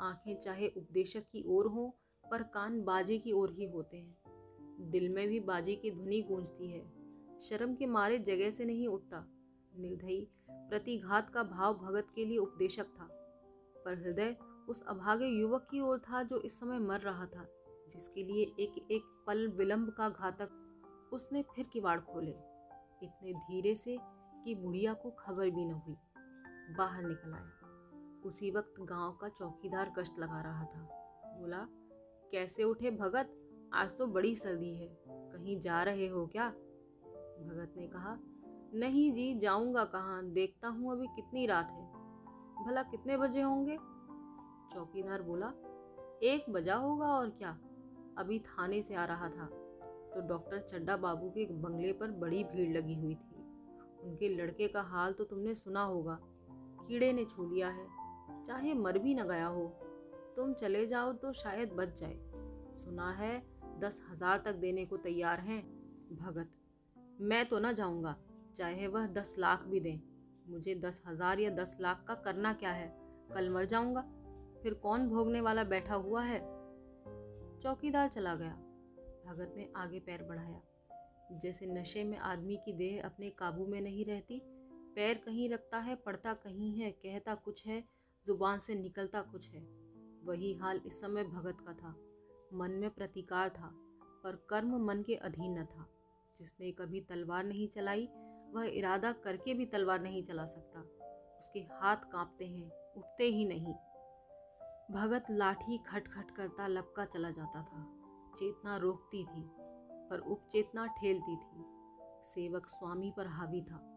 आँखें 0.00 0.38
चाहे 0.38 0.68
उपदेशक 0.68 1.20
की 1.20 1.44
ओर 1.46 1.66
हों, 1.66 1.90
पर 2.30 2.42
कान 2.42 2.84
बाजे 2.84 3.18
की 3.18 3.32
ओर 3.32 3.52
ही 3.52 3.64
होते 3.64 3.96
हैं। 3.96 4.18
दिल 4.90 5.08
में 5.08 5.28
भी 5.28 5.40
बाजे 5.40 5.74
की 5.74 5.90
ध्वनि 5.90 6.22
गूंजती 6.22 6.70
है। 6.70 6.92
शर्म 7.40 7.74
के 7.74 7.86
मारे 7.86 8.18
जगह 8.18 8.50
से 8.50 8.64
नहीं 8.64 8.88
उठता। 8.88 9.33
निर्दयी, 9.78 10.28
प्रतिघात 10.50 11.30
का 11.30 11.42
भाव 11.42 11.74
भगत 11.74 12.06
के 12.14 12.24
लिए 12.24 12.38
उपदेशक 12.38 12.84
था। 12.84 13.08
पर 13.84 13.98
हृदय 13.98 14.36
उस 14.68 14.82
अभागे 14.86 15.26
युवक 15.26 15.66
की 15.70 15.80
ओर 15.80 15.98
था 15.98 16.22
जो 16.22 16.40
इस 16.40 16.60
समय 16.60 16.78
मर 16.78 17.00
रहा 17.00 17.26
था, 17.26 17.46
जिसके 17.90 18.24
लिए 18.24 18.44
एक 18.44 18.86
एक 18.90 19.24
पल 19.26 19.48
विलंब 19.48 19.90
का 19.90 20.08
घातक 20.08 20.60
उसने 21.12 21.42
फिर 21.42 21.66
किवाड़ 21.72 22.00
खोले। 22.00 22.34
इतने 23.02 23.34
धीरे 23.34 23.74
से 23.74 23.98
कि 24.44 24.54
बुढ़िया 24.54 24.94
को 24.94 25.10
खबर 25.10 25.50
भी 25.50 25.64
न 25.64 25.72
हुई। 25.72 25.96
बाहर 26.76 27.02
निकल 27.02 27.32
आया। 27.32 27.60
उसी 28.26 28.50
वक्त 28.50 28.74
गाँव 28.80 29.12
का 29.12 29.28
चौकीदार 29.28 29.92
कष्ट 29.98 30.18
लगा 30.18 30.40
रहा 30.40 30.64
था। 30.64 30.82
बोला, 31.40 31.66
कैसे 32.30 32.64
उठे 32.64 32.90
भगत? 32.90 33.40
आज 33.72 33.96
तो 33.98 34.06
बड़ी 34.06 34.36
सर्दी 34.36 34.74
है। 34.74 34.98
कहीं 35.08 35.60
जा 35.60 35.82
रहे 35.82 36.08
हो 36.08 36.26
क्या? 36.26 36.48
भगत 37.44 37.74
ने 37.76 37.88
कहा 37.88 38.18
नहीं 38.74 39.12
जी, 39.12 39.34
जाऊँगा 39.38 39.84
कहाँ? 39.86 40.22
देखता 40.30 40.68
हूँ 40.68 40.92
अभी 40.92 41.06
कितनी 41.16 41.46
रात 41.46 41.70
है। 41.70 42.64
भला 42.64 42.82
कितने 42.84 43.16
बजे 43.16 43.42
होंगे? 43.42 43.76
चौकीदार 44.72 45.22
बोला, 45.22 45.52
एक 46.24 46.50
बजा 46.50 46.74
होगा 46.76 47.06
और 47.08 47.30
क्या? 47.30 47.50
अभी 48.18 48.38
थाने 48.40 48.82
से 48.82 48.94
आ 48.94 49.04
रहा 49.04 49.28
था 49.28 49.46
तो 50.14 50.20
डॉक्टर 50.28 50.58
चड्डा 50.60 50.96
बाबू 50.96 51.28
के 51.30 51.46
बंगले 51.52 51.92
पर 51.92 52.10
बड़ी 52.18 52.42
भीड़ 52.44 52.76
लगी 52.76 52.94
हुई 52.94 53.14
थी। 53.14 53.36
उनके 54.02 54.28
लड़के 54.28 54.68
का 54.68 54.82
हाल 54.84 55.12
तो 55.12 55.24
तुमने 55.24 55.54
सुना 55.54 55.82
होगा। 55.84 56.18
कीड़े 56.80 57.12
ने 57.12 57.24
छू 57.24 57.44
लिया 57.44 57.68
है, 57.68 57.86
चाहे 58.44 58.74
मर 58.74 58.98
भी 58.98 59.14
न 59.14 59.24
गया 59.24 59.46
हो। 59.46 59.66
तुम 60.36 60.52
चले 60.54 60.86
जाओ 60.86 61.12
तो 61.14 61.32
शायद 61.34 61.72
बच 61.72 62.00
जाए। 62.00 62.18
सुना 62.76 63.10
है 63.12 63.38
दस 63.80 64.02
हज़ार 64.10 64.42
तक 64.44 64.54
देने 64.56 64.84
को 64.86 64.96
तैयार 64.98 65.40
हैं। 65.40 65.62
भगत, 66.16 66.50
मैं 67.20 67.44
तो 67.46 67.58
ना 67.58 67.72
जाऊँगा। 67.72 68.16
चाहे 68.56 68.86
वह 68.86 69.06
दस 69.06 69.34
लाख 69.38 69.62
भी 69.62 69.80
दें। 69.80 70.00
मुझे 70.50 70.74
दस 70.74 71.02
हज़ार 71.06 71.40
या 71.40 71.50
दस 71.50 71.76
लाख 71.80 72.04
का 72.08 72.14
करना 72.14 72.52
क्या 72.52 72.70
है? 72.70 72.96
कल 73.34 73.50
मर 73.50 73.64
जाऊँगा। 73.64 74.00
फिर 74.62 74.74
कौन 74.74 75.08
भोगने 75.08 75.40
वाला 75.40 75.64
बैठा 75.64 75.94
हुआ 75.94 76.22
है? 76.22 76.40
चौकीदार 77.60 78.08
चला 78.08 78.34
गया। 78.34 78.54
भगत 79.26 79.54
ने 79.56 79.72
आगे 79.76 80.00
पैर 80.00 80.22
बढ़ाया। 80.22 80.62
जैसे 81.32 81.66
नशे 81.66 82.04
में 82.04 82.18
आदमी 82.18 82.56
की 82.56 82.72
देह 82.72 83.02
अपने 83.04 83.30
काबू 83.30 83.66
में 83.66 83.80
नहीं 83.80 84.04
रहती, 84.04 84.42
पैर 84.94 85.14
कहीं 85.14 85.50
रखता 85.50 85.78
है 85.78 85.96
पड़ता 85.96 86.32
कहीं 86.32 86.80
है, 86.80 86.90
कहता 86.90 87.34
कुछ 87.34 87.66
है, 87.66 87.84
ज़ुबान 88.26 88.58
से 88.58 88.74
निकलता 88.74 89.22
कुछ 89.22 89.50
है। 89.50 89.60
वही 90.24 90.54
हाल 90.54 90.80
इस 90.86 91.00
समय 91.00 91.24
भगत 91.24 91.56
का 91.60 91.72
था। 91.72 91.96
मन 92.52 92.70
में 92.70 92.90
प्रतिकार 92.90 93.48
था, 93.48 93.74
पर 94.24 94.46
कर्म 94.50 94.84
मन 94.86 95.02
के 95.02 95.14
अधीन 95.14 95.58
न 95.58 95.64
था। 95.64 95.88
जिसने 96.36 96.72
कभी 96.72 97.00
तलवार 97.00 97.44
नहीं 97.44 97.68
चलाई 97.68 98.08
वह 98.54 98.64
इरादा 98.64 99.12
करके 99.12 99.54
भी 99.54 99.66
तलवार 99.66 100.00
नहीं 100.00 100.22
चला 100.22 100.46
सकता। 100.46 100.80
उसके 101.38 101.60
हाथ 101.60 101.96
कांपते 101.96 102.46
हैं, 102.46 102.92
उठते 102.96 103.24
ही 103.24 103.44
नहीं। 103.44 103.74
भगत 104.90 105.24
लाठी 105.30 105.78
खटखट 105.78 106.30
करता 106.30 106.66
लपका 106.66 107.04
चला 107.04 107.30
जाता 107.30 107.62
था। 107.62 108.00
चेतना 108.38 108.76
रोकती 108.76 109.24
थी, 109.24 109.44
पर 110.10 110.18
उपचेतना 110.18 110.86
ठेलती 110.86 111.36
थी। 111.36 111.64
सेवक 112.24 112.66
स्वामी 112.66 113.12
पर 113.16 113.26
हावी 113.26 113.62
था। 113.62 113.90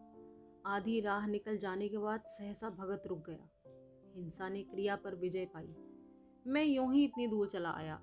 आधी 0.66 1.00
राह 1.00 1.26
निकल 1.26 1.56
जाने 1.56 1.88
के 1.88 1.98
बाद 1.98 2.22
सहसा 2.26 2.70
भगत 2.70 3.02
रुक 3.06 3.18
गया। 3.18 3.48
हिंसा 4.16 4.48
ने 4.48 4.62
क्रिया 4.62 4.96
पर 4.96 5.14
विजय 5.14 5.44
पाई। 5.44 5.74
मैं 6.46 6.64
यूँ 6.64 6.94
ही 6.94 7.04
इतनी 7.04 7.26
दूर 7.26 7.48
चला 7.48 7.70
आया। 7.70 8.02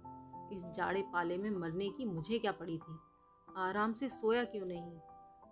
इस 0.54 0.65
जाड़े 0.65 1.02
पाले 1.02 1.38
में 1.38 1.50
मरने 1.50 1.89
की 1.89 2.06
मुझे 2.06 2.39
क्या 2.39 2.52
पड़ी 2.52 2.78
थी? 2.78 2.98
आराम 3.58 3.94
से 3.94 4.10
सोया 4.10 4.44
क्यों 4.44 4.65
नहीं? 4.65 5.00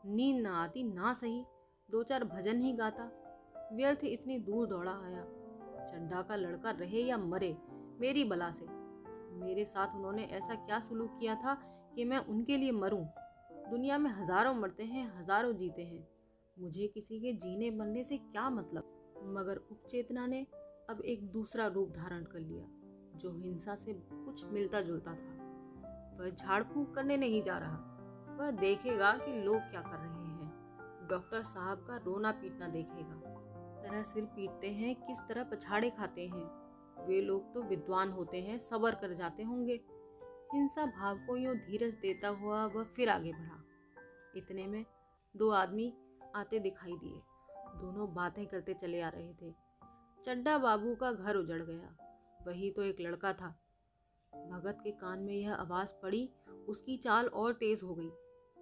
नींद 0.05 0.41
ना 0.41 0.63
आती, 0.63 0.83
ना 0.83 1.13
सही। 1.13 1.45
दो 1.91 2.03
चार 2.03 2.23
भजन 2.23 2.61
ही 2.61 2.73
गाता। 2.73 3.11
व्यर्थ 3.73 3.99
इतनी 4.03 4.39
दूर 4.39 4.67
दौड़ा 4.67 4.91
आया। 4.91 5.23
चड्डा 5.85 6.21
का 6.21 6.35
लड़का 6.35 6.71
रहे 6.71 7.01
या 7.01 7.17
मरे, 7.17 7.57
मेरी 7.99 8.23
बला 8.23 8.51
से। 8.51 8.65
मेरे 9.35 9.65
साथ 9.65 9.95
उन्होंने 9.95 10.23
ऐसा 10.23 10.55
क्या 10.55 10.79
सुलूक 10.79 11.17
किया 11.19 11.35
था 11.35 11.53
कि 11.95 12.05
मैं 12.05 12.17
उनके 12.17 12.57
लिए 12.57 12.71
मरूं? 12.71 13.05
दुनिया 13.71 13.97
में 13.97 14.11
हज़ारों 14.11 14.53
मरते 14.55 14.83
हैं, 14.83 15.19
हज़ारों 15.19 15.53
जीते 15.53 15.81
हैं। 15.81 16.07
मुझे 16.59 16.87
किसी 16.87 17.19
के 17.19 17.33
जीने 17.33 17.71
बनने 17.71 18.03
से 18.03 18.17
क्या 18.17 18.49
मतलब? 18.49 18.89
मगर 19.25 19.57
उपचेतना 19.57 20.27
ने 20.27 20.47
अब 20.89 21.01
एक 21.01 21.31
दूसरा 21.31 21.67
रूप 21.67 21.89
धारण 21.89 22.23
कर 22.23 22.39
लिया, 22.39 22.65
जो 23.15 23.33
हिंसा 23.33 23.75
से 23.75 23.93
कुछ 23.93 24.45
मिलता 24.45 24.81
जुलता 24.81 25.11
था। 25.11 26.17
वह 26.19 26.29
झाड़ 26.29 26.63
फूक 26.63 26.95
करने 26.95 27.17
नहीं 27.17 27.41
जा 27.41 27.57
रहा। 27.57 27.92
वह 28.39 28.51
देखेगा 28.51 29.13
कि 29.13 29.43
लोग 29.43 29.61
क्या 29.61 29.81
कर 29.81 29.97
रहे 29.97 30.09
हैं। 30.09 30.53
डॉक्टर 31.09 31.43
साहब 31.43 31.77
का 31.77 31.97
रोना 31.97 32.31
पीटना 32.31 32.67
देखेगा। 32.67 33.33
तरह 33.83 34.03
सिर 34.03 34.25
पीटते 34.25 34.67
हैं, 34.67 34.95
किस 34.95 35.19
तरह 35.19 35.43
पछाड़े 35.43 35.89
खाते 35.89 36.27
हैं। 36.27 36.63
वे 37.07 37.21
लोग 37.21 37.53
तो 37.53 37.63
विद्वान 37.63 38.11
होते 38.11 38.41
हैं, 38.41 38.57
सबर 38.57 38.95
कर 38.95 39.13
जाते 39.13 39.43
होंगे। 39.43 39.73
हिंसा 40.53 40.85
भाव 40.85 41.17
को 41.17 41.37
यूँ 41.37 41.55
धीरज 41.55 41.93
देता 41.93 42.27
हुआ 42.27 42.65
वह 42.65 42.83
फिर 42.83 43.09
आगे 43.09 43.31
बढ़ा। 43.31 43.63
इतने 44.35 44.67
में 44.67 44.85
दो 45.37 45.51
आदमी 45.51 45.97
आते 46.35 46.59
दिखाई 46.59 46.95
दिए। 46.95 47.21
दोनों 47.49 48.13
बातें 48.13 48.47
करते 48.47 48.73
चले 48.73 49.01
आ 49.01 49.09
रहे 49.09 49.33
थे। 49.33 49.55
चड्डा 50.23 50.57
बाबू 50.57 50.95
का 50.95 51.11
घर 51.11 51.35
उजड़ 51.35 51.63
गया। 51.63 51.97
वही 52.47 52.71
तो 52.71 52.83
एक 52.83 52.97
लड़का 52.99 53.33
था। 53.33 53.59
भगत 54.33 54.77
के 54.83 54.91
कान 54.91 55.19
में 55.19 55.33
यह 55.33 55.53
आवाज़ 55.53 55.93
पड़ी, 56.03 56.29
उसकी 56.67 56.97
चाल 56.97 57.27
और 57.27 57.53
तेज 57.53 57.83
हो 57.83 57.95
गई। 57.95 58.11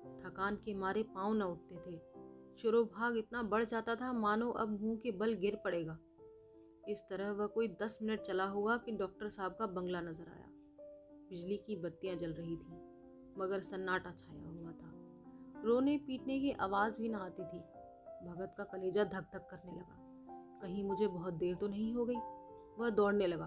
थकान 0.06 0.56
के 0.56 0.74
मारे 0.74 1.04
पाँव 1.04 1.34
न 1.34 1.42
उठते 1.42 1.76
थे। 1.76 2.00
शुरू 2.58 2.84
भाग 2.84 3.18
इतना 3.18 3.44
बढ़ 3.44 3.64
जाता 3.64 3.96
था, 3.96 4.14
मानो 4.14 4.50
अब 4.50 4.82
मुँह 4.82 4.98
के 4.98 5.12
बल 5.12 5.34
गिर 5.34 5.56
पड़ेगा। 5.56 5.98
इस 6.90 7.04
तरह 7.10 7.32
वह 7.32 7.48
कोई 7.48 7.68
दस 7.68 8.00
मिनट 8.02 8.22
चला 8.22 8.46
होगा 8.46 8.78
कि 8.78 8.92
डॉक्टर 8.92 9.30
साहब 9.30 9.52
का 9.52 9.68
बंगला 9.68 10.02
नज़र 10.02 10.30
आया। 10.30 10.48
बिजली 11.30 11.58
की 11.58 11.76
बत्तियाँ 11.76 12.16
जल 12.16 12.34
रही 12.34 12.56
थी, 12.58 12.74
मगर 13.38 13.62
सन्नाटा 13.62 14.12
छाया 14.12 14.48
हुआ 14.48 14.72
था। 14.72 14.92
रोने 15.66 15.98
पीटने 15.98 16.40
की 16.40 16.52
आवाज़ 16.52 16.98
भी 16.98 17.10
ना 17.10 17.18
आती 17.18 17.44
थी। 17.44 17.60
भगत 18.28 18.56
का 18.58 18.64
कलेजा 18.64 19.04
धक 19.04 19.30
धक 19.34 19.48
करने 19.52 19.72
लगा। 19.72 19.98
कहीं 20.62 20.84
मुझे 20.84 21.08
बहुत 21.08 21.34
देर 21.34 21.56
तो 21.56 21.68
नहीं 21.68 21.94
हो 21.94 22.06
गई। 22.06 22.18
वह 22.80 22.90
दौड़ने 22.90 23.28
लगा। 23.28 23.46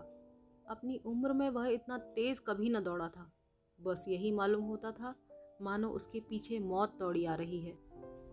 अपनी 0.66 1.00
उम्र 1.06 1.32
में 1.32 1.50
वह 1.50 1.68
इतना 1.68 1.98
तेज़ 1.98 2.40
कभी 2.40 2.68
न 2.68 2.80
दौड़ा 2.80 3.08
था। 3.08 3.32
बस 3.80 4.04
यही 4.08 4.32
मालूम 4.32 4.64
होता 4.64 4.92
था 4.92 5.14
मानो 5.62 5.88
उसके 5.88 6.20
पीछे 6.20 6.58
मौत 6.58 6.96
दौड़ी 6.98 7.24
आ 7.24 7.34
रही 7.34 7.60
है। 7.60 7.78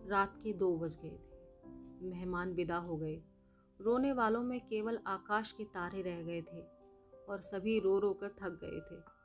रात 0.08 0.38
के 0.42 0.52
दो 0.52 0.76
बज 0.76 0.98
गए 1.02 1.18
थे। 1.18 1.32
मेहमान 2.06 2.52
विदा 2.52 2.76
हो 2.76 2.96
गए। 2.96 3.22
रोने 3.80 4.12
वालों 4.12 4.42
में 4.42 4.60
केवल 4.60 4.98
आकाश 5.06 5.52
के 5.52 5.64
तारे 5.64 6.02
रह 6.02 6.22
गए 6.22 6.42
थे 6.42 6.60
और 7.28 7.40
सभी 7.40 7.80
रो 7.80 7.98
रो 7.98 8.12
कर 8.12 8.28
थक 8.28 8.50
गए 8.64 8.80
थे। 8.80 9.22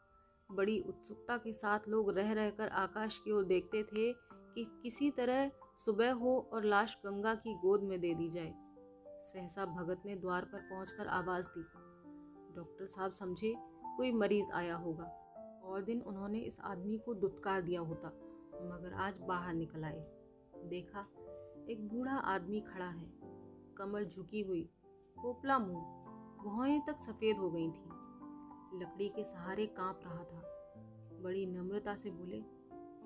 बड़ी 0.55 0.79
उत्सुकता 0.79 1.37
के 1.37 1.53
साथ 1.53 1.79
लोग 1.87 2.09
रह 2.09 2.33
रहकर 2.33 2.67
आकाश 2.67 3.19
की 3.19 3.31
ओर 3.31 3.43
देखते 3.43 3.83
थे 3.83 4.13
कि 4.33 4.79
किसी 4.83 5.11
तरह 5.11 5.51
सुबह 5.85 6.13
हो 6.13 6.49
और 6.53 6.63
लाश 6.63 6.97
गंगा 7.05 7.35
की 7.35 7.53
गोद 7.53 7.83
में 7.83 8.01
दे 8.01 8.13
दी 8.13 8.29
जाए। 8.29 8.53
सहसा 9.19 9.65
भगत 9.65 10.01
ने 10.05 10.15
द्वार 10.15 10.45
पर 10.45 10.59
पहुंचकर 10.59 11.07
आवाज़ 11.07 11.47
दी। 11.57 11.61
डॉक्टर 12.55 12.85
साहब 12.85 13.11
समझे 13.11 13.53
कोई 13.97 14.11
मरीज़ 14.11 14.51
आया 14.51 14.75
होगा। 14.75 15.26
और 15.67 15.81
दिन 15.81 16.01
उन्होंने 16.01 16.39
इस 16.39 16.59
आदमी 16.59 16.97
को 16.97 17.13
दुत्कार 17.13 17.61
दिया 17.61 17.81
होता, 17.81 18.07
मगर 18.63 18.93
आज 18.93 19.19
बाहर 19.19 19.53
निकल 19.53 19.83
आए। 19.83 20.07
देखा, 20.55 21.07
एक 21.69 21.87
बूढ़ा 21.87 22.15
आदमी 22.15 22.61
खड़ा 22.61 22.85
है। 22.85 23.11
कमर 23.77 24.03
झुकी 24.03 24.41
हुई, 24.41 24.69
पोपला 25.17 25.59
मुँह 25.59 25.81
भौएँ 26.43 26.79
तक 26.79 26.97
सफ़ेद 26.97 27.37
हो 27.37 27.51
गई 27.51 27.71
थी। 27.71 27.89
लकड़ी 28.79 29.09
के 29.09 29.23
सहारे 29.23 29.65
काँप 29.65 29.99
रहा 30.03 30.23
था। 30.23 30.43
बड़ी 31.21 31.45
नम्रता 31.45 31.95
से 31.95 32.11
बोले, 32.11 32.41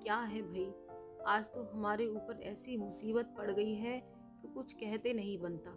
क्या 0.02 0.16
है 0.16 0.42
भाई, 0.42 0.74
आज 1.26 1.48
तो 1.48 1.62
हमारे 1.62 2.06
ऊपर 2.06 2.40
ऐसी 2.42 2.76
मुसीबत 2.76 3.34
पड़ 3.38 3.50
गई 3.50 3.74
है 3.74 4.00
कि 4.42 4.48
कुछ 4.48 4.72
कहते 4.72 5.12
नहीं 5.12 5.38
बनता। 5.38 5.70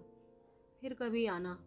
फिर 0.82 0.94
कभी 0.94 1.26
आना, 1.26 1.60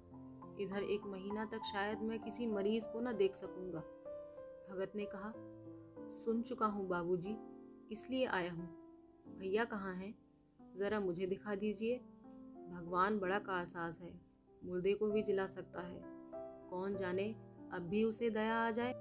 इधर 0.60 0.82
एक 0.82 1.00
महीना 1.06 1.44
तक 1.44 1.60
शायद 1.62 1.98
मैं 1.98 2.22
किसी 2.22 2.46
मरीज़ 2.46 2.88
को 2.88 3.00
ना 3.00 3.12
देख 3.12 3.34
सकूँगा। 3.34 3.97
भगत 4.70 4.92
ने 4.96 5.04
कहा, 5.04 5.32
सुन 6.10 6.42
चुका 6.42 6.66
हूँ 6.66 6.88
बाबूजी, 6.88 7.36
इसलिए 7.92 8.26
आया 8.26 8.52
हूँ। 8.52 8.66
भैया 9.38 9.64
कहाँ 9.64 9.94
हैं? 9.94 10.14
ज़रा 10.74 11.00
मुझे 11.00 11.26
दिखा 11.26 11.54
दीजिए। 11.54 11.98
भगवान 12.70 13.18
बड़ा 13.18 13.38
कारसाज 13.38 13.98
है, 13.98 14.20
मुर्दे 14.64 14.94
को 14.94 15.10
भी 15.10 15.22
जिला 15.22 15.46
सकता 15.46 15.80
है। 15.80 16.02
कौन 16.70 16.96
जाने, 16.96 17.34
अब 17.72 17.82
भी 17.82 18.04
उसे 18.04 18.30
दया 18.30 18.56
आ 18.56 18.70
जाए? 18.70 18.92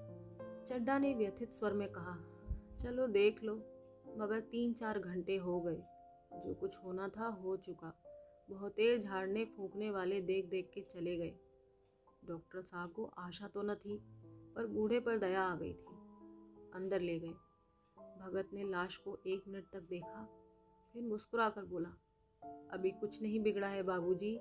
चड्डा 0.68 0.98
ने 1.00 1.14
व्यथित 1.14 1.54
स्वर 1.54 1.74
में 1.74 1.92
कहा, 1.92 2.18
चलो 2.78 3.08
देख 3.08 3.44
लो, 3.44 3.56
मगर 4.18 4.40
तीन 4.40 4.74
चार 4.74 5.00
घंटे 5.00 5.38
हो 5.38 5.62
गए। 5.62 5.84
जो 6.34 6.54
कुछ 6.54 6.78
होना 6.78 7.08
था, 7.08 7.28
हो 7.28 7.58
चुका। 7.58 8.04
बहुत 8.50 8.72
तेज 8.72 9.04
झाड़ने 9.04 9.46
फूकने 9.46 9.92
वाले 9.92 10.22
देख 10.22 10.46
देख 10.46 10.72
के 10.74 10.82
चले 10.82 11.18
गए। 11.18 11.36
डॉक्टर 12.26 12.62
साहब 12.62 12.92
को 12.92 13.06
आशा 13.06 13.48
तो 13.48 13.62
न 13.62 13.76
थी 13.76 14.17
पर 14.58 14.68
बूढ़े 14.68 15.00
पर 15.00 15.18
दया 15.18 15.42
आ 15.42 15.56
गई 15.56 15.74
थी। 15.74 15.96
अंदर 16.74 17.02
ले 17.02 17.20
गए। 17.20 17.34
भगत 18.20 18.50
ने 18.54 18.64
लाश 18.64 18.98
को 18.98 19.18
एक 19.28 19.44
मिनट 19.48 19.66
तक 19.74 19.82
देखा, 19.82 20.24
फिर 20.94 21.04
मुस्कुरा 21.04 21.50
कर 21.50 21.66
बोला, 21.66 21.90
अभी 22.74 22.92
कुछ 22.92 23.22
नहीं 23.22 23.40
बिगड़ा 23.40 23.68
है 23.68 23.84
बाबूजी। 23.84 24.34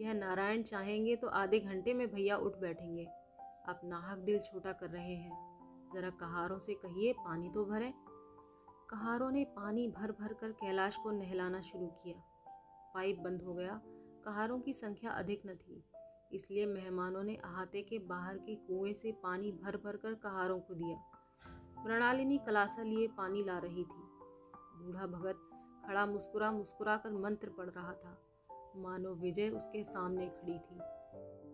यह 0.00 0.12
नारायण 0.12 0.62
चाहेंगे 0.62 1.16
तो 1.16 1.28
आधे 1.28 1.58
घंटे 1.60 1.94
में 1.94 2.06
भैया 2.10 2.36
उठ 2.36 2.56
बैठेंगे। 2.56 3.04
आप 3.68 3.80
नाहक 3.84 4.18
दिल 4.18 4.38
छोटा 4.38 4.72
कर 4.72 4.90
रहे 4.90 5.14
हैं। 5.14 5.90
ज़रा 5.94 6.10
कहारों 6.10 6.58
से 6.58 6.74
कहिए 6.74 7.12
पानी 7.12 7.50
तो 7.50 7.64
भरें। 7.64 7.92
कहारों 8.90 9.30
ने 9.30 9.44
पानी 9.44 9.86
भर 9.88 10.12
भर 10.12 10.32
कर 10.32 10.52
कैलाश 10.52 10.96
को 10.96 11.10
नहलाना 11.10 11.60
शुरू 11.60 11.86
किया। 11.86 12.22
पाइप 12.94 13.18
बंद 13.18 13.42
हो 13.42 13.54
गया। 13.54 13.80
कहारों 14.24 14.60
की 14.60 14.72
संख्या 14.72 15.10
अधिक 15.10 15.42
न 15.46 15.54
थी। 15.54 15.82
इसलिए 16.32 16.66
मेहमानों 16.66 17.22
ने 17.22 17.34
अहाते 17.36 17.82
के 17.82 17.98
बाहर 17.98 18.38
के 18.38 18.54
कुएँ 18.54 18.94
से 18.94 19.12
पानी 19.12 19.52
भर 19.52 19.76
भर 19.76 19.96
कर 19.96 20.14
कहारों 20.14 20.60
को 20.60 20.74
दिया। 20.74 20.96
मृणालिनी 21.86 22.38
कलासा 22.38 22.82
लिए 22.82 23.08
पानी 23.08 23.44
ला 23.44 23.58
रही 23.58 23.84
थी। 23.84 24.08
बूढ़ा 24.78 25.06
भगत 25.06 25.50
खड़ा 25.86 26.06
मुस्कुरा 26.06 26.50
मुस्कुरा 26.52 26.96
कर 26.96 27.12
मंत्र 27.12 27.48
पढ़ 27.48 27.70
रहा 27.70 27.92
था। 27.92 28.18
मानो 28.76 29.14
विजय 29.14 29.48
उसके 29.48 29.84
सामने 29.84 30.26
खड़ी 30.26 30.58
थी। 30.58 30.78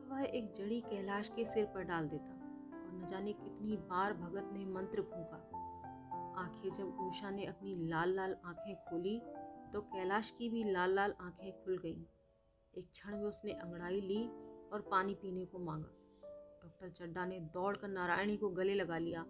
वह 0.09 0.23
एक 0.23 0.53
जड़ी 0.53 0.81
कैलाश 0.81 1.29
के 1.29 1.45
सिर 1.45 1.65
पर 1.65 1.83
डाल 1.83 2.09
देता 2.09 2.33
और 2.77 2.93
न 2.95 3.07
जाने 3.07 3.33
कितनी 3.33 3.77
बार 3.77 4.15
भगत 4.15 4.51
ने 4.53 4.65
मंत्र 4.65 5.03
फूका 5.03 5.37
आँखें 6.41 6.73
जब 6.73 6.99
उषा 7.01 7.31
ने 7.31 7.45
अपनी 7.45 7.75
लाल 7.89 8.15
लाल 8.15 8.37
आँखें 8.45 8.75
खोली 8.77 9.19
तो 9.73 9.81
कैलाश 9.81 10.35
की 10.39 10.49
भी 10.49 10.65
लाल 10.65 10.95
लाल 10.95 11.15
आँखें 11.21 11.53
खुल 11.53 11.79
गईं। 11.79 12.03
एक 12.75 12.91
क्षण 12.93 13.17
में 13.17 13.25
उसने 13.25 13.53
अंगड़ाई 13.53 14.01
ली 14.01 14.29
और 14.75 14.81
पानी 14.81 15.15
पीने 15.15 15.45
को 15.45 15.59
मांगा। 15.59 15.89
डॉक्टर 16.63 16.89
चड्डा 16.89 17.27
ने 17.27 17.41
दौड़कर 17.41 17.89
नारायणी 17.89 18.37
को 18.37 18.49
गले 18.49 18.75
लगा 18.75 18.99
लिया। 18.99 19.25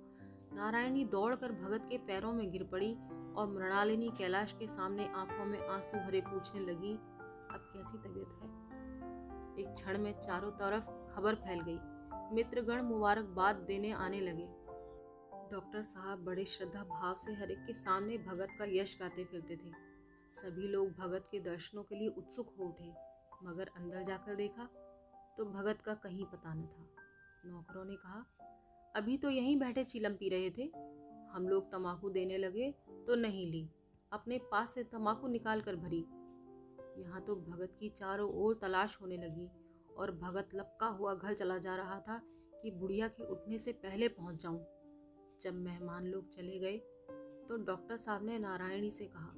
नारायणी 0.53 1.05
दौड़कर 1.05 1.53
भगत 1.53 1.89
के 1.91 1.99
पैरों 1.99 2.33
में 2.33 2.51
गिर 2.51 2.65
पड़ी 2.65 2.95
और 3.37 3.47
मृणालिनी 3.47 4.09
कैलाश 4.19 4.53
के 4.53 4.67
सामने 4.67 5.07
आँखों 5.07 5.45
में 5.45 5.69
आँसू 5.69 5.97
भरे 5.97 6.21
पूछने 6.21 6.61
लगी, 6.61 6.95
अब 7.55 7.71
कैसी 7.75 7.99
तबीयत 7.99 8.29
है? 8.43 8.49
एक 9.59 9.75
क्षण 9.75 9.99
में 9.99 10.21
चारों 10.21 10.51
तरफ़ 10.51 11.15
खबर 11.15 11.35
फैल 11.35 11.61
गई। 11.61 11.79
मित्रगण 12.35 12.83
मुबारकबाद 12.83 13.57
देने 13.57 13.93
आने 13.93 14.21
लगे। 14.21 14.47
डॉक्टर 15.53 15.83
साहब 15.83 16.25
बड़े 16.25 16.45
श्रद्धा 16.45 16.85
भाव 16.85 17.15
से 17.15 17.33
हर 17.33 17.51
एक 17.51 17.59
के 17.59 17.73
सामने 17.73 18.19
भगत 18.19 18.49
का 18.59 18.65
यश 18.69 18.99
गाते 19.01 19.25
फिरते 19.25 19.57
थे। 19.57 19.73
सभी 20.35 20.69
लोग 20.69 20.93
भगत 20.93 21.29
के 21.33 21.41
दर्शनों 21.41 21.83
के 21.83 21.95
लिए 21.95 22.09
उत्सुक 22.09 22.55
हो 22.59 22.65
उठे, 22.65 22.89
मगर 23.45 23.71
अंदर 23.77 24.03
जाकर 24.03 24.35
देखा 24.35 24.69
तो 25.39 25.45
भगत 25.45 25.81
का 25.81 25.95
कहीं 25.95 26.25
पता 26.25 26.55
न 26.55 26.67
था। 26.67 26.87
नौकरों 27.45 27.85
ने 27.85 27.97
कहा, 27.97 28.25
अभी 28.95 29.17
तो 29.19 29.31
यहीं 29.31 29.57
बैठे 29.57 29.85
चिलम 29.85 30.15
पी 30.15 30.29
रहे 30.29 30.51
थे। 30.51 30.71
हम 31.33 31.49
लोग 31.49 31.71
तमाकू 31.73 32.11
देने 32.11 32.37
लगे 32.39 32.71
तो 33.07 33.15
नहीं 33.17 33.47
ली। 33.47 33.69
अपने 34.13 34.39
पास 34.53 34.75
से 34.75 34.85
तमाकू 34.85 35.29
निकाल 35.29 35.61
कर 35.61 35.77
भरी। 35.77 36.05
यहाँ 36.99 37.21
तो 37.21 37.37
भगत 37.37 37.77
की 37.81 37.89
चारों 37.89 38.31
ओर 38.37 38.59
तलाश 38.63 38.97
होने 39.01 39.17
लगी 39.17 39.49
और 39.97 40.11
भगत 40.13 40.55
लपका 40.55 40.87
हुआ 40.89 41.15
घर 41.15 41.35
चला 41.35 41.59
जा 41.59 41.77
रहा 41.77 41.99
था 42.01 42.21
कि 42.63 42.71
बुढ़िया 42.71 43.09
के 43.09 43.25
उठने 43.25 43.59
से 43.59 43.73
पहले 43.75 44.09
पहुँच 44.11 44.43
जाऊँ। 44.43 44.65
जब 45.41 45.55
मेहमान 45.55 46.07
लोग 46.07 46.29
चले 46.29 46.59
गए 46.59 46.77
तो 47.49 47.57
डॉक्टर 47.65 47.97
साहब 47.97 48.25
ने 48.25 48.39
नारायणी 48.39 48.91
से 48.91 49.05
कहा, 49.07 49.33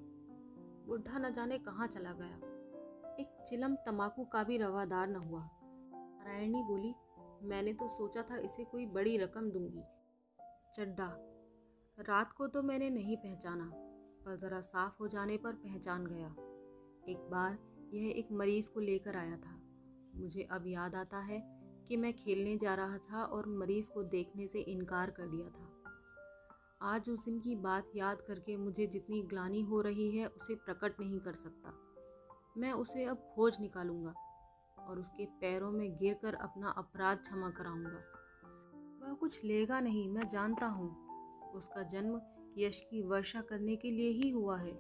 बुढ़ा 0.87 1.19
न 1.19 1.33
जाने 1.33 1.59
कहाँ 1.59 1.87
चला 1.89 2.13
गया? 2.13 2.37
एक 3.21 3.45
चिलम 3.49 3.75
तमाकू 3.87 4.25
का 4.25 4.43
भी 4.45 4.59
रवादार 4.59 5.09
न 5.09 5.17
हुआ। 5.19 5.49
नारायणी 6.27 6.63
बोली, 6.63 6.95
मैंने 7.49 7.73
तो 7.73 7.89
सोचा 7.89 8.23
था 8.23 8.37
इसे 8.37 8.65
कोई 8.65 8.87
बड़ी 8.87 9.17
रकम 9.17 9.51
दूँगी। 9.51 9.83
चड्डा 10.75 11.07
रात 11.99 12.33
को 12.33 12.47
तो 12.47 12.63
मैंने 12.63 12.91
नहीं 12.91 13.17
पहचाना, 13.17 13.71
पर 14.25 14.37
ज़रा 14.37 14.61
साफ़ 14.61 14.97
हो 15.01 15.09
जाने 15.09 15.37
पर 15.37 15.53
पहचान 15.53 16.07
गया। 16.07 16.27
एक 17.09 17.29
बार 17.31 17.59
यह 17.95 18.11
एक 18.11 18.33
मरीज़ 18.33 18.71
को 18.71 18.81
लेकर 18.81 19.17
आया 19.17 19.37
था। 19.37 19.61
मुझे 20.15 20.43
अब 20.43 20.67
याद 20.67 20.95
आता 20.95 21.19
है 21.19 21.41
कि 21.89 21.97
मैं 21.97 22.13
खेलने 22.13 22.57
जा 22.57 22.75
रहा 22.75 22.99
था 22.99 23.25
और 23.25 23.47
मरीज़ 23.47 23.91
को 23.91 24.03
देखने 24.03 24.47
से 24.47 24.61
इनकार 24.61 25.11
कर 25.11 25.27
दिया 25.27 25.49
था। 25.51 25.73
आज 26.83 27.11
उस 27.11 27.25
दिन 27.25 27.41
की 27.41 27.55
बात 27.55 27.91
याद 27.97 28.21
करके 28.21 28.57
मुझे 28.57 28.87
जितनी 28.87 29.23
ग्लानी 29.23 29.63
हो 29.63 29.81
रही 29.81 30.19
है, 30.19 30.27
उसे 30.27 30.55
प्रकट 30.55 31.01
नहीं 31.01 31.21
कर 31.21 31.35
सकता। 31.35 31.79
मैं 32.59 32.73
उसे 32.73 33.05
अब 33.05 33.33
खोज 33.35 33.61
निकालूँगा। 33.61 34.15
और 34.89 34.99
उसके 34.99 35.27
पैरों 35.27 35.71
में 35.71 35.97
गिरकर 35.97 36.35
अपना 36.35 36.69
अपराध 36.69 37.19
क्षमा 37.19 37.51
कराऊँगा। 37.51 38.03
वह 39.07 39.15
कुछ 39.15 39.45
लेगा 39.45 39.81
नहीं, 39.81 40.09
मैं 40.09 40.29
जानता 40.29 40.67
हूँ। 40.67 41.07
उसका 41.53 41.83
जन्म 41.83 42.21
यश 42.59 42.87
की 42.91 43.03
वर्षा 43.03 43.41
करने 43.41 43.77
के 43.77 43.91
लिए 43.91 44.11
ही 44.11 44.31
हुआ 44.31 44.59
है। 44.59 44.73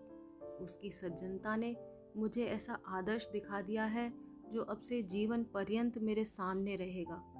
उसकी 0.61 0.91
सज्जनता 0.91 1.57
ने 1.57 1.77
मुझे 2.17 2.45
ऐसा 2.45 2.79
आदर्श 2.87 3.29
दिखा 3.33 3.61
दिया 3.61 3.85
है, 3.85 4.13
जो 4.53 4.63
अब 4.63 4.81
से 4.81 5.03
जीवन 5.03 5.45
पर्यंत 5.45 5.99
मेरे 5.99 6.25
सामने 6.25 6.77
रहेगा। 6.77 7.36